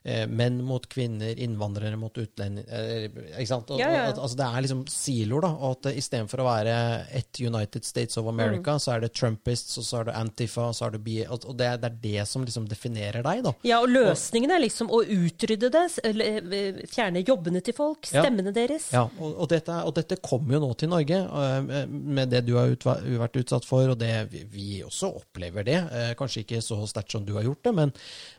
[0.04, 3.70] eh, menn mot kvinner, innvandrere mot utlendinger Ikke sant?
[3.70, 4.04] Og, Ja, ja.
[4.10, 5.48] at- altså, det er liksom siloer, da.
[5.48, 9.84] Og at istedenfor å være ett United States of America, så er det Trumpists, og
[9.84, 11.24] så er det Antifa, og så er det B...
[11.28, 13.52] Og det er, det er det som liksom definerer deg, da.
[13.64, 18.22] Ja, og løsningen er liksom å utrydde det, eh, fjerne jobbene til folk, Ja.
[18.24, 18.90] stemmene deres.
[18.92, 22.54] Ja, og, og, dette, og dette kommer jo nå til Norge, øh, med det du
[22.56, 25.78] har utva- vært utsatt for, og det vi, også opplever det.
[25.92, 27.92] Eh, Kanskje ikke så sterkt som du har gjort det, men,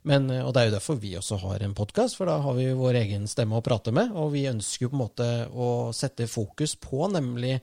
[0.04, 2.70] men, og det er jo derfor vi også har en podkast, for da har vi
[2.78, 4.14] vår egen stemme å prate med.
[4.16, 7.58] Og vi ønsker jo på en måte å sette fokus på nemlig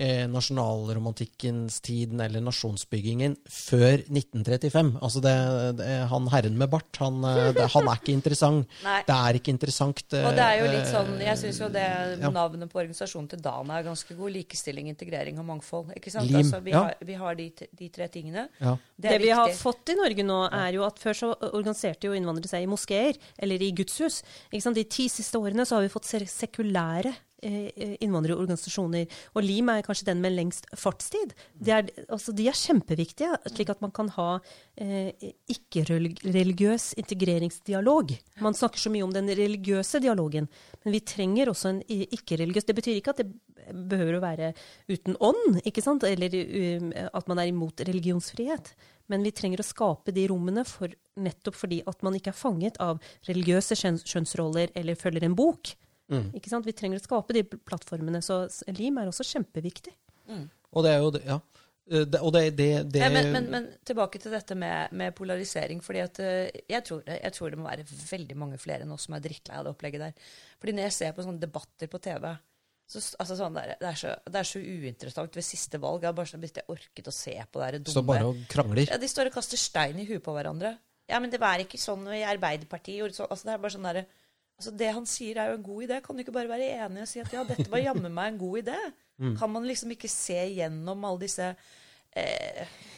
[0.00, 4.92] eh, nasjonalromantikkens tiden, eller nasjonsbyggingen, før 1935.
[5.00, 5.34] Altså det,
[5.80, 8.68] det, han herren med bart, han, eh, det, han er ikke interessant.
[8.86, 9.00] Nei.
[9.06, 10.02] Det er ikke interessant.
[10.16, 12.32] eh, Og det er jo litt sånn, jeg syns jo det ja.
[12.34, 14.30] navnet på organisasjonen til Dana er ganske god.
[14.30, 15.94] Likestilling, integrering og mangfold.
[15.98, 16.28] Ikke sant?
[16.30, 16.84] Lim, Altså, vi, ja.
[16.86, 17.48] har, vi har de,
[17.78, 18.46] de tre tingene.
[18.62, 18.76] Ja.
[18.96, 22.16] Det Det, vi har fått i Norge nå, er jo at før så organiserte jo
[22.16, 24.22] innvandrere seg i moskeer, eller i gudshus.
[24.50, 24.78] Ikke sant?
[24.78, 29.06] De ti siste årene så har vi fått sekulære innvandrerorganisasjoner.
[29.34, 31.34] Og LIM er kanskje den med lengst fartstid.
[31.56, 34.28] De er, altså, de er kjempeviktige, slik at man kan ha
[34.76, 35.10] eh,
[35.54, 38.14] ikke-religiøs integreringsdialog.
[38.44, 40.48] Man snakker så mye om den religiøse dialogen,
[40.84, 42.68] men vi trenger også en ikke-religiøs.
[42.68, 43.30] Det betyr ikke at det
[43.70, 44.52] behøver å være
[44.90, 46.06] uten ånd, ikke sant?
[46.06, 46.32] eller
[46.80, 48.72] um, at man er imot religionsfrihet.
[49.10, 52.78] Men vi trenger å skape de rommene for, nettopp fordi at man ikke er fanget
[52.82, 55.74] av religiøse skjønnsroller kjønnsroller eller følger en bok.
[56.34, 56.66] Ikke sant?
[56.66, 58.20] Vi trenger å skape de plattformene.
[58.24, 58.42] Så
[58.74, 59.94] LIM er også kjempeviktig.
[60.72, 61.38] Og det er jo det, ja.
[61.90, 65.80] Eh, Det, og det, det, det men, men, men tilbake til dette med, med polarisering.
[65.82, 68.92] fordi at eh, jeg tror, det, jeg tror det må være veldig mange flere enn
[68.94, 70.30] oss som er drittlei av det opplegget der.
[70.60, 72.30] Fordi når jeg ser på sånne debatter på TV
[72.90, 76.02] så, altså sånn der, det, er så, det er så uinteressant ved siste valg.
[76.02, 78.88] Jeg har bare sånn, jeg orket å se på det dumme står bare og krangler.
[78.90, 80.72] ja, De står og kaster stein i huet på hverandre.
[81.10, 83.14] Ja, men det var ikke sånn i Arbeiderpartiet.
[83.14, 84.00] Så, altså, det er bare sånn der,
[84.60, 86.00] altså, det han sier, er jo en god idé.
[86.04, 88.42] Kan du ikke bare være enig og si at ja, dette var jammen meg en
[88.42, 88.80] god idé?
[89.40, 91.48] Kan man liksom ikke se gjennom alle disse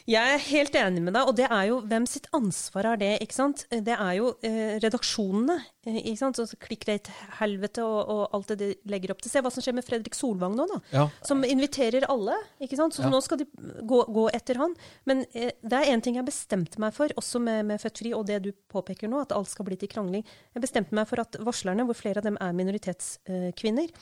[0.03, 3.11] Jeg er helt enig med deg, og det er jo hvem sitt ansvar er det,
[3.23, 3.61] ikke sant?
[3.71, 5.55] Det er jo eh, redaksjonene,
[5.87, 6.39] eh, ikke sant?
[6.41, 9.31] Så Clickdate-helvete og, og, alt det de legger opp til.
[9.31, 10.79] Se hva som skjer med Fredrik Solvang nå, da.
[10.91, 11.05] Ja.
[11.23, 12.97] Som inviterer alle, ikke sant?
[12.97, 13.11] Så Ja.
[13.13, 13.47] nå skal de
[13.87, 14.75] gå, gå etter han.
[15.07, 18.11] Men eh, det er én ting jeg bestemte meg for, også med, med Født Fri,
[18.17, 20.27] og det du påpeker nå, at alt skal bli til krangling.
[20.51, 23.95] Jeg bestemte meg for at varslerne, hvor flere av dem er minoritetskvinner,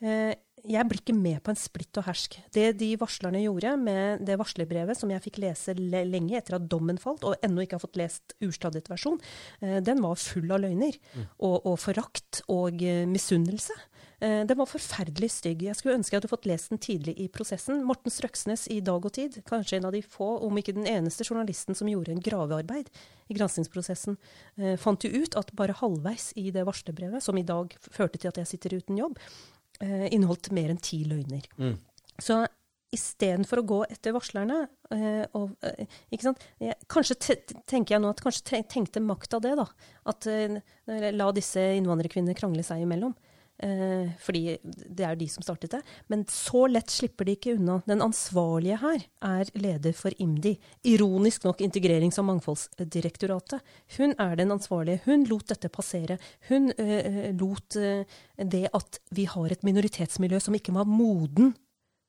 [0.00, 0.32] eh,
[0.62, 2.36] jeg blir ikke med på en splitt og hersk.
[2.54, 7.00] Det de varslerne gjorde med det varslerbrevet som jeg fikk lese lenge etter at dommen
[7.02, 9.18] falt, og ennå ikke har fått lest urstadget versjon,
[9.60, 10.98] eh, den var full av løgner.
[11.42, 13.74] Og, og forakt og eh, misunnelse.
[14.22, 15.64] Eh, den var forferdelig stygg.
[15.66, 17.82] Jeg skulle ønske jeg hadde fått lest den tidlig i prosessen.
[17.88, 21.26] Morten Strøksnes i Dag og Tid, kanskje en av de få, om ikke den eneste
[21.26, 22.92] journalisten som gjorde en gravearbeid
[23.32, 24.18] i granskingsprosessen,
[24.82, 28.40] fant jo ut at bare halvveis i det varslerbrevet, som i dag førte til at
[28.42, 29.16] jeg sitter uten jobb,
[29.82, 31.46] eh, inneholdt mer enn ti løgner.
[32.22, 32.42] Så
[32.92, 34.58] istedenfor å gå etter varslerne
[34.92, 36.42] eh, og, eh, ikke sant?
[36.60, 37.36] Jeg, Kanskje te
[37.70, 39.66] tenker jeg nå at kanskje te tenkte makta det, da.
[40.12, 40.58] At eh,
[41.16, 43.14] la disse innvandrerkvinnene krangle seg imellom.
[43.62, 45.80] Eh, fordi det er jo de som startet det.
[46.10, 47.78] Men så lett slipper de ikke unna.
[47.86, 50.56] Den ansvarlige her er leder for IMDi.
[50.90, 53.62] Ironisk nok Integrerings- og mangfoldsdirektoratet.
[53.96, 55.04] Hun er den ansvarlige.
[55.06, 56.18] Hun lot dette passere.
[56.48, 58.02] Hun eh, lot eh,
[58.42, 61.54] det at vi har et minoritetsmiljø som ikke var moden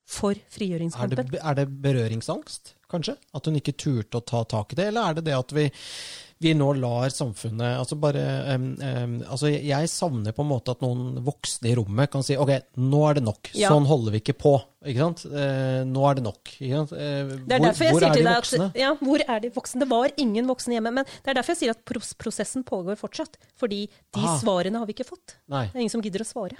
[0.04, 1.38] for Er det, frigjøringskampen.
[1.40, 3.16] er det berøringsangst, kanskje?
[3.32, 4.90] At hun ikke turte å ta tak i det?
[4.90, 5.70] Eller er det det at vi,
[6.42, 8.22] vi nå lar samfunnet altså bare,
[8.56, 12.36] um, um, altså Jeg savner på en måte at noen voksne i rommet kan si
[12.36, 13.50] OK, nå er det nok.
[13.54, 13.70] Ja.
[13.72, 14.54] Sånn holder vi ikke på.
[14.84, 15.24] Ikke sant?
[15.30, 16.52] Uh, nå er det nok.
[16.58, 16.92] Ikke sant?
[16.92, 18.68] Uh, Det er hvor jeg hvor er de voksne?
[18.68, 19.80] at ja, hvor er de voksne?
[19.84, 20.92] Det var ingen voksne hjemme.
[21.00, 23.38] Men det er derfor jeg sier at pros prosessen pågår fortsatt.
[23.56, 24.36] Fordi de Ah.
[24.42, 25.38] svarene har vi ikke fått.
[25.48, 26.58] Nei, Det er ingen som gidder å svare.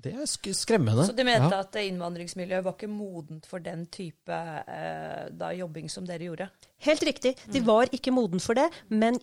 [0.00, 1.06] Det er sk skremmende.
[1.08, 1.60] Så de mente Ja.
[1.64, 6.50] at innvandringsmiljøet var ikke modent for den type eh, da, jobbing som dere gjorde?
[6.86, 7.36] Helt riktig.
[7.50, 9.18] De var ikke modent for det, men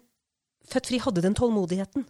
[0.68, 2.06] Født Fri hadde den tålmodigheten.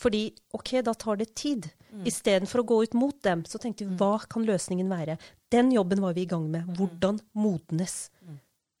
[0.00, 1.66] Fordi OK, da tar det tid.
[2.08, 5.18] Istedenfor å gå ut mot dem, så tenkte vi hva kan løsningen være?
[5.52, 6.64] Den jobben var vi i gang med.
[6.78, 8.08] Hvordan modnes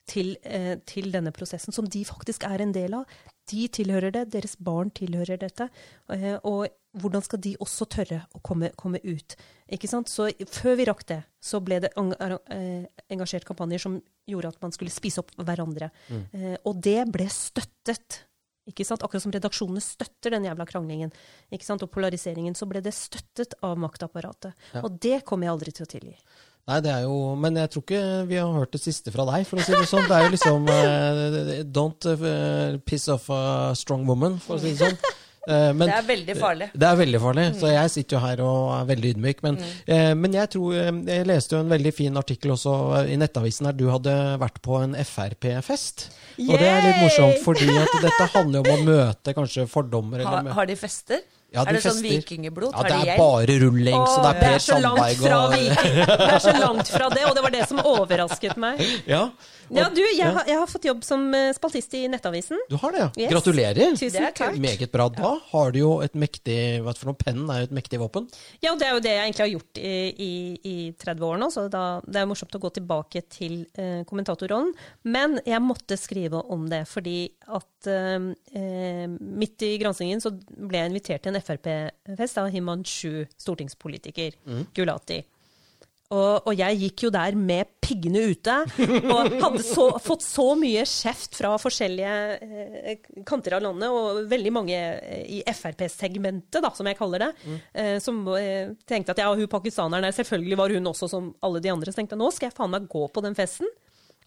[0.08, 3.04] til, eh, til denne prosessen, som de faktisk er en del av.
[3.50, 5.68] De tilhører det, deres barn tilhører dette.
[6.12, 6.66] Eh, og
[6.96, 9.36] hvordan skal de også tørre å komme, komme ut?
[9.72, 10.10] Ikke sant?
[10.10, 14.74] Så før vi rakk det, så ble det eh, engasjert kampanjer som gjorde at man
[14.74, 15.92] skulle spise opp hverandre.
[16.10, 16.56] Mm.
[16.66, 18.24] og det ble støttet.
[18.66, 19.04] Ikke sant?
[19.06, 21.12] Akkurat som redaksjonene støtter den jævla kranglingen
[21.54, 21.84] ikke sant?
[21.86, 24.56] og polariseringen, så ble det støttet av maktapparatet.
[24.82, 26.16] Og det kommer jeg aldri til å tilgi.
[26.66, 29.44] Nei, det er jo Men jeg tror ikke vi har hørt det siste fra deg,
[29.46, 30.08] for å si det sånn.
[30.08, 34.74] Det er jo liksom uh, Don't uh, piss off a strong woman, for å si
[34.74, 34.98] det sånn.
[35.46, 36.66] Uh, men, Det er veldig farlig.
[36.74, 39.44] Det er veldig farlig, så jeg sitter jo her og er veldig ydmyk.
[39.46, 42.74] Men, eh, men jeg tror Jeg leste jo en veldig fin artikkel også
[43.06, 46.08] i Nettavisen der du hadde vært på en Frp-fest.
[46.48, 50.26] Og det er litt morsomt, fordi at dette handler jo om å møte kanskje fordommer.
[50.26, 51.22] Ha, har de fester?
[51.54, 52.74] Ja, de er det sånn vikingeblod?
[52.74, 56.54] ja, det er bare rulling, så det er Per er Sandberg og Det er så
[56.58, 58.82] langt fra det, og det var det som overrasket meg.
[59.08, 59.28] Ja,
[59.74, 62.58] Ja, du, jeg, har- jeg har fått jobb som eh, spaltist i Nettavisen.
[62.70, 63.08] du har det, ja.
[63.24, 63.32] Yes.
[63.32, 63.96] Gratulerer.
[63.98, 64.58] Tusen takk.
[64.62, 65.08] Meget bra.
[65.10, 67.18] Da har du jo et mektig Hva for noe?
[67.18, 68.28] Pennen er jo et mektig våpen.
[68.62, 69.94] Ja, og det er jo det jeg egentlig har gjort i,
[70.28, 70.30] i,
[70.64, 74.72] i 30 år nå, så da, det er morsomt å gå tilbake til eh, kommentatorrollen.
[75.04, 80.78] Men jeg måtte skrive om det, fordi at eh, eh, midt i granskingen så ble
[80.84, 84.36] jeg invitert til en Frp-fest av Himanshu, stortingspolitiker,
[84.74, 85.22] Gulati.
[86.14, 88.54] Og, og jeg gikk jo der med piggene ute,
[89.10, 92.12] og hadde så, fått så mye kjeft fra forskjellige
[92.46, 97.32] eh, kanter av landet, og veldig mange eh, i Frp-segmentet, da, som jeg kaller det,
[97.74, 101.62] eh, som eh, tenkte at ja, hun pakistaneren der, selvfølgelig var hun også som alle
[101.64, 103.70] de andre, så tenkte jeg nå skal jeg faen meg gå på den festen.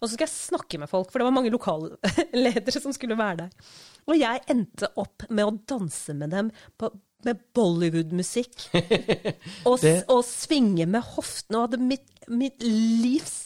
[0.00, 3.42] Og så skal jeg snakke med folk, for det var mange lokalledere som skulle være
[3.42, 3.72] der.
[4.08, 6.48] Og jeg endte opp med å danse med dem
[6.80, 6.88] på,
[7.28, 8.68] med Bollywood-musikk.
[9.68, 13.38] og, Det- og svinge med hoftene og hadde mitt, mitt livs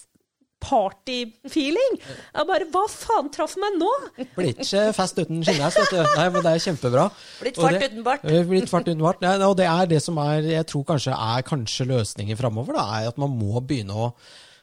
[0.64, 1.98] party-feeling.
[2.00, 3.88] Jeg bare Hva faen traff meg nå?
[4.36, 5.98] Blir ikke fest uten skinnheis, vet du.
[6.16, 7.04] Nei, men det er kjempebra.
[7.42, 8.24] Blitt fart det- uten bart.
[8.24, 9.22] Eh, Blitt fart uten bart.
[9.44, 13.08] Og det er det som er, jeg tror kanskje er kanskje løsningen framover, da, er
[13.12, 14.12] at man må begynne å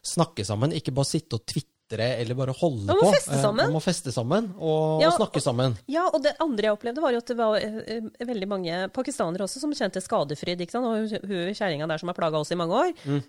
[0.02, 1.46] snakke sammen, ikke bare sitte og
[1.92, 3.12] tvitre eller bare holde Man må på.
[3.16, 3.66] feste Eh, sammen.
[3.68, 5.78] Man må feste sammen og, Ja, og snakke sammen.
[5.88, 8.90] Ja, og det andre jeg opplevde, var jo at det var eh, eh, veldig mange
[8.94, 10.60] pakistanere også som kjente skadefryd.
[10.62, 10.86] ikke sant?
[10.86, 12.94] Og hun- kjerringa der som har plaga oss i mange år.
[13.06, 13.22] Mm.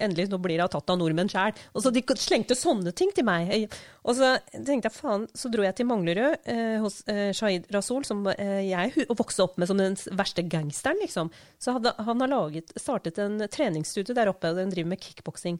[0.00, 1.52] endelig nå blir hun tatt av nordmenn sjæl.
[1.74, 3.70] Og så de slengte sånne ting til meg.
[4.04, 8.04] Og så tenkte jeg faen, så dro jeg til Manglerud eh, hos eh, Shahid Rasool,
[8.04, 11.30] som eh, jeg vokste opp med som den verste gangsteren, liksom.
[11.60, 15.58] Så hadde, han har laget, startet en treningsstudio der oppe, og den driver med kickboksing.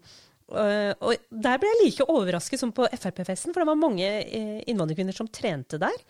[0.51, 4.59] Eh, og der ble jeg like overrasket som på Frp-festen, for det var mange eh,
[4.71, 6.03] innvandrerkvinner som trente der.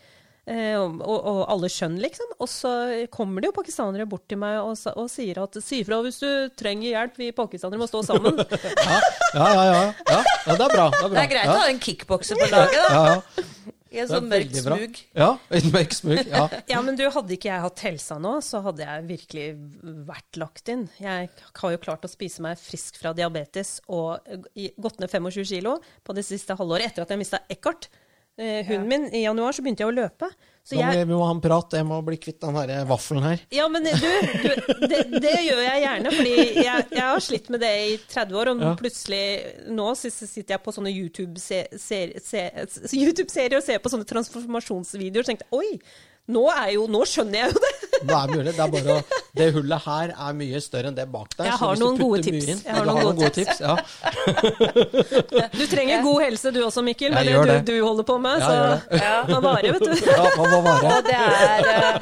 [0.51, 2.32] Og, og, og alle skjønn, liksom.
[2.43, 2.70] Og så
[3.14, 6.26] kommer det jo pakistanere bort til meg og, og sier at si ifra hvis du
[6.59, 8.41] trenger hjelp, vi pakistanere må stå sammen.
[8.41, 8.97] Ja,
[9.36, 9.68] ja, ja.
[9.68, 10.18] ja, ja.
[10.49, 10.88] ja det er bra.
[10.97, 11.12] Det er, bra.
[11.12, 13.70] Det er greit å ha en kickbokser på laget, da.
[13.91, 14.99] I en sånn mørk smug.
[15.18, 16.20] Ja, en mørk smug.
[16.30, 16.45] Ja.
[16.70, 19.47] Ja, men du, hadde ikke jeg hatt helsa nå, så hadde jeg virkelig
[20.07, 20.84] vært lagt inn.
[21.03, 24.22] Jeg har jo klart å spise meg frisk fra diabetes og
[24.55, 27.91] gått ned 25 kilo på det siste halvåret etter at jeg mista Eckhart.
[28.41, 30.28] Eh, hunden min, I januar så begynte jeg å løpe.
[30.64, 31.72] Så Nå jeg, vi må ha en prat.
[31.76, 33.41] Jeg må bli kvitt den her eh, vaffelen her.
[33.53, 36.34] ja, men du, du det, det gjør jeg gjerne, fordi
[36.64, 38.72] jeg, jeg har slitt med det i 30 år, og Ja.
[38.80, 39.22] plutselig
[39.72, 42.16] nå så sitter jeg på sånne YouTube-serier
[43.01, 45.80] YouTube og ser på sånne transformasjonsvideoer og tenker oi,
[46.30, 46.45] nå,
[46.76, 47.89] jo, nå skjønner jeg jo det!
[48.01, 48.53] Det er mulig.
[48.57, 51.45] Det, er bare å, det hullet her er mye større enn det bak der.
[51.51, 52.47] Jeg så har noen gode tips.
[52.55, 53.61] inn- Jeg har du noen har gode noen gode tips.
[53.61, 53.77] Ja.
[55.61, 57.59] Du trenger god helse du også, Mikkel, med det du, det.
[57.69, 58.41] du holder på med.
[58.43, 58.55] Så
[58.97, 59.17] Ja.
[59.29, 60.07] det varer, vet du.
[60.07, 60.93] ja, man må vare.
[60.97, 61.99] Og det er eh,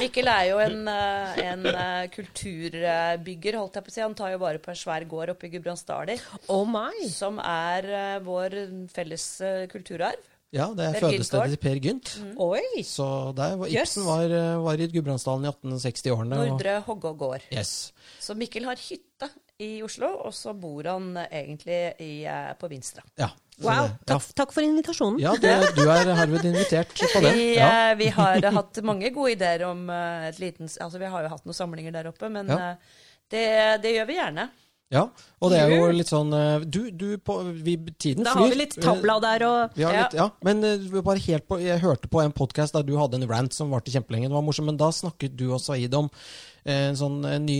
[0.00, 4.00] Mikkel er jo en, eh, en eh, kulturbygger, holdt jeg på å si.
[4.04, 7.08] Han tar jo vare på en svær gård oppe i Gudbrandsdalen, Oh my.
[7.12, 8.58] som er vår
[8.94, 9.26] felles
[9.72, 10.20] kulturarv.
[10.52, 12.08] Ja, det er fødestedet til Per Gynt.
[12.42, 12.82] Oi.
[12.82, 13.04] Så
[13.38, 13.92] der var Yes.
[13.96, 16.38] Ibsen var, eh, var i Gudbrandsdalen i 1860-årene.
[16.40, 17.40] og- Nordre Hoggå gård.
[17.52, 17.92] Yes.
[18.20, 19.28] Så Mikkel har hytte
[19.60, 23.02] i Oslo, og så bor han egentlig i, eh, på Vinstra.
[23.16, 23.28] Ja.
[23.62, 23.70] Wow.
[23.70, 24.18] det- ja.
[24.18, 25.20] Takk, takk for invitasjonen.
[25.20, 27.32] Ja, det, du er herved invitert på det.
[27.34, 27.90] Vi, Ja.
[27.92, 31.44] eh, vi har hatt mange gode ideer om et liten Altså, vi har jo hatt
[31.44, 32.74] noen samlinger der oppe, men Ja.
[33.30, 34.50] det, det gjør vi gjerne.
[34.90, 35.04] Ja.
[35.40, 38.58] Og det er jo litt sånn eh, Du, du på, vi, tiden Da har vi
[38.58, 39.92] litt tabla der og Ja.
[39.94, 43.20] litt, ja, men eh, bare helt på, jeg hørte på en podkast der du hadde
[43.20, 44.28] en rant som varte kjempelenge.
[44.28, 46.10] Det var morsomt, men da snakket du og Saeed om
[46.64, 47.56] en sånn en ny,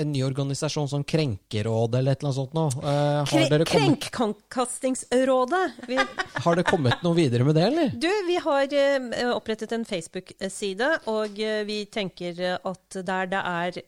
[0.00, 2.70] en ny organisasjon, sånn Krenkerådet eller et eller annet sånt noe.
[2.92, 5.64] Eh, kommet, Krenkkastingsrådet.
[5.90, 5.98] Vi,
[6.46, 7.90] har det kommet noe videre med det, eller?
[7.94, 13.80] du, vi har eh, opprettet en Facebook-side, og eh, vi tenker at der det er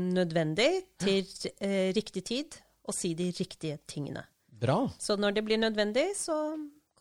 [0.00, 0.68] nødvendig
[1.00, 1.26] til
[1.94, 2.56] riktig tid
[2.88, 4.24] å si de riktige tingene.
[4.60, 4.82] Bra.
[5.00, 6.36] Så når det blir nødvendig, så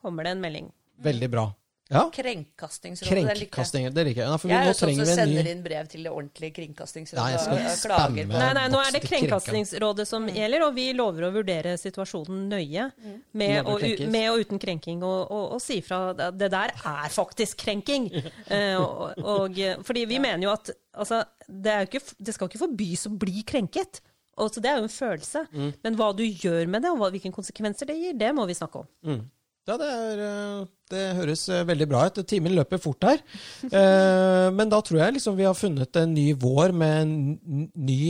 [0.01, 0.69] kommer det en melding.
[1.03, 1.45] Veldig bra.
[1.89, 2.03] Ja.
[2.13, 3.23] Krenkastingsrådet.
[3.25, 3.93] det liker jeg.
[3.95, 4.29] Det liker jeg.
[4.29, 7.23] Nei, for Jeg er jo sånn som sender ny inn brev til det ordentlige Kringkastingsrådet
[7.23, 9.01] Nei, jeg skal og- og klager på Nei, nei, nå er det.
[9.07, 12.91] Kringkastingsrådet som gjelder, og vi lover å vurdere situasjonen nøye.
[13.33, 16.13] Med og, med og uten krenking, og, og, og si fra.
[16.13, 18.11] Det der er faktisk krenking!
[18.51, 22.47] uh, og, og, fordi vi mener jo at altså, det, er jo ikke, det skal
[22.51, 24.01] ikke forbys å bli krenket.
[24.37, 25.47] Og så det er jo en følelse.
[25.51, 25.73] Mm.
[25.83, 28.53] Men hva du gjør med det, og hva, hvilke konsekvenser det gir, det må vi
[28.53, 29.25] snakke om.
[29.69, 32.19] Ja, det, er, eh, det høres eh, veldig bra ut.
[32.29, 33.21] Timen løper fort her.
[33.69, 38.01] Eh, Men da tror jeg liksom vi har funnet en ny vår med en ny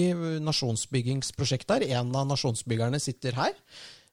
[0.45, 1.87] nasjonsbyggingsprosjekt der.
[1.99, 3.57] En av nasjonsbyggerne sitter her.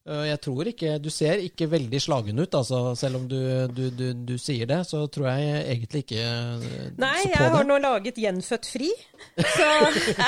[0.06, 3.38] Eh, Jeg tror ikke, Du ser ikke veldig slagen ut, altså, selv om du,
[3.74, 4.80] du, du, du sier det.
[4.86, 6.22] Så tror jeg egentlig ikke
[6.62, 6.70] så
[7.02, 8.92] Nei, så på jeg har nå laget Gjenfødt fri.
[9.36, 9.68] Så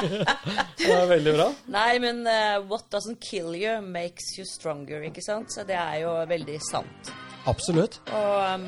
[0.82, 1.48] Det er veldig bra.
[1.74, 5.52] Nei, men uh, what doesn't kill you makes you stronger, ikke sant?
[5.54, 7.12] Så det er jo veldig sant.
[7.48, 8.00] Absolutt.
[8.12, 8.66] Og um,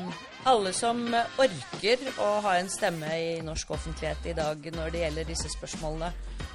[0.49, 5.03] alle som eh, orker å ha en stemme i norsk offentlighet i dag når det
[5.03, 6.09] gjelder disse spørsmålene,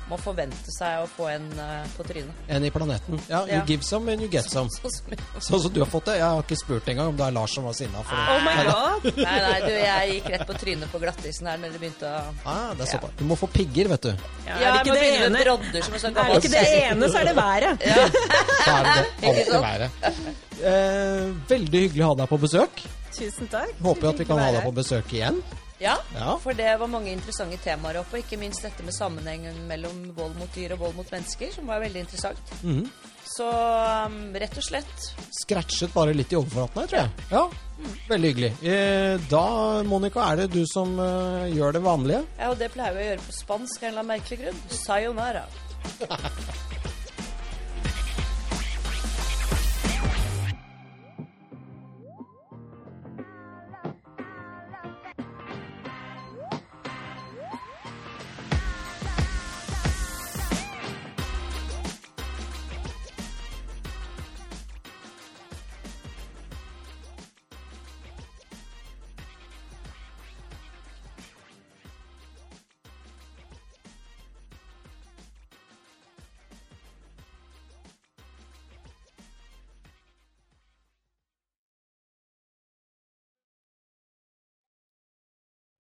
[0.07, 2.45] må forvente seg å få en uh, på trynet.
[2.49, 3.19] En i planeten.
[3.29, 3.63] Ja, you Ja.
[3.67, 4.71] give some and you get some.
[4.77, 6.19] Sånn som- så, så du har fått det.
[6.21, 8.05] Jeg har ikke spurt engang om det er Lars som var sinna.
[8.07, 9.09] Oh my god!
[9.27, 12.23] Nei, nei, du, jeg gikk rett på trynet på glattisen her når det begynte å
[12.47, 13.17] Ah, det er såpass.
[13.19, 14.13] Du må få pigger, vet du.
[14.47, 16.65] Ja, Ja, er det ikke det ene, brodder som en sånn er det ikke det
[16.87, 17.87] ene, så er det været.
[18.67, 19.91] Så er det alltid været.
[20.57, 22.83] Eh, veldig hyggelig å ha deg på besøk.
[23.17, 23.75] Tusen takk.
[23.85, 25.43] Håper at vi kan ha deg på besøk igjen.
[25.79, 26.39] Ja, Ja.
[26.41, 30.49] for det var mange interessante temaer oppe, ikke minst dette med sammenhengen mellom vold mot
[30.55, 32.55] dyr og vold mot mennesker, som var veldig interessant.
[32.63, 32.87] Mhm.
[33.27, 33.45] Så
[34.07, 35.07] um, rett og slett
[35.43, 37.11] Scratchet bare litt i overflaten her, tror jeg.
[37.31, 37.47] Ja,
[38.09, 38.53] Veldig hyggelig.
[38.65, 39.43] Eh, da,
[39.85, 42.23] Monica, er det du som uh, gjør det vanlige.
[42.39, 44.63] Ja, og det pleier vi å gjøre på spansk av en eller annen merkelig grunn.
[44.73, 45.43] Sayonara.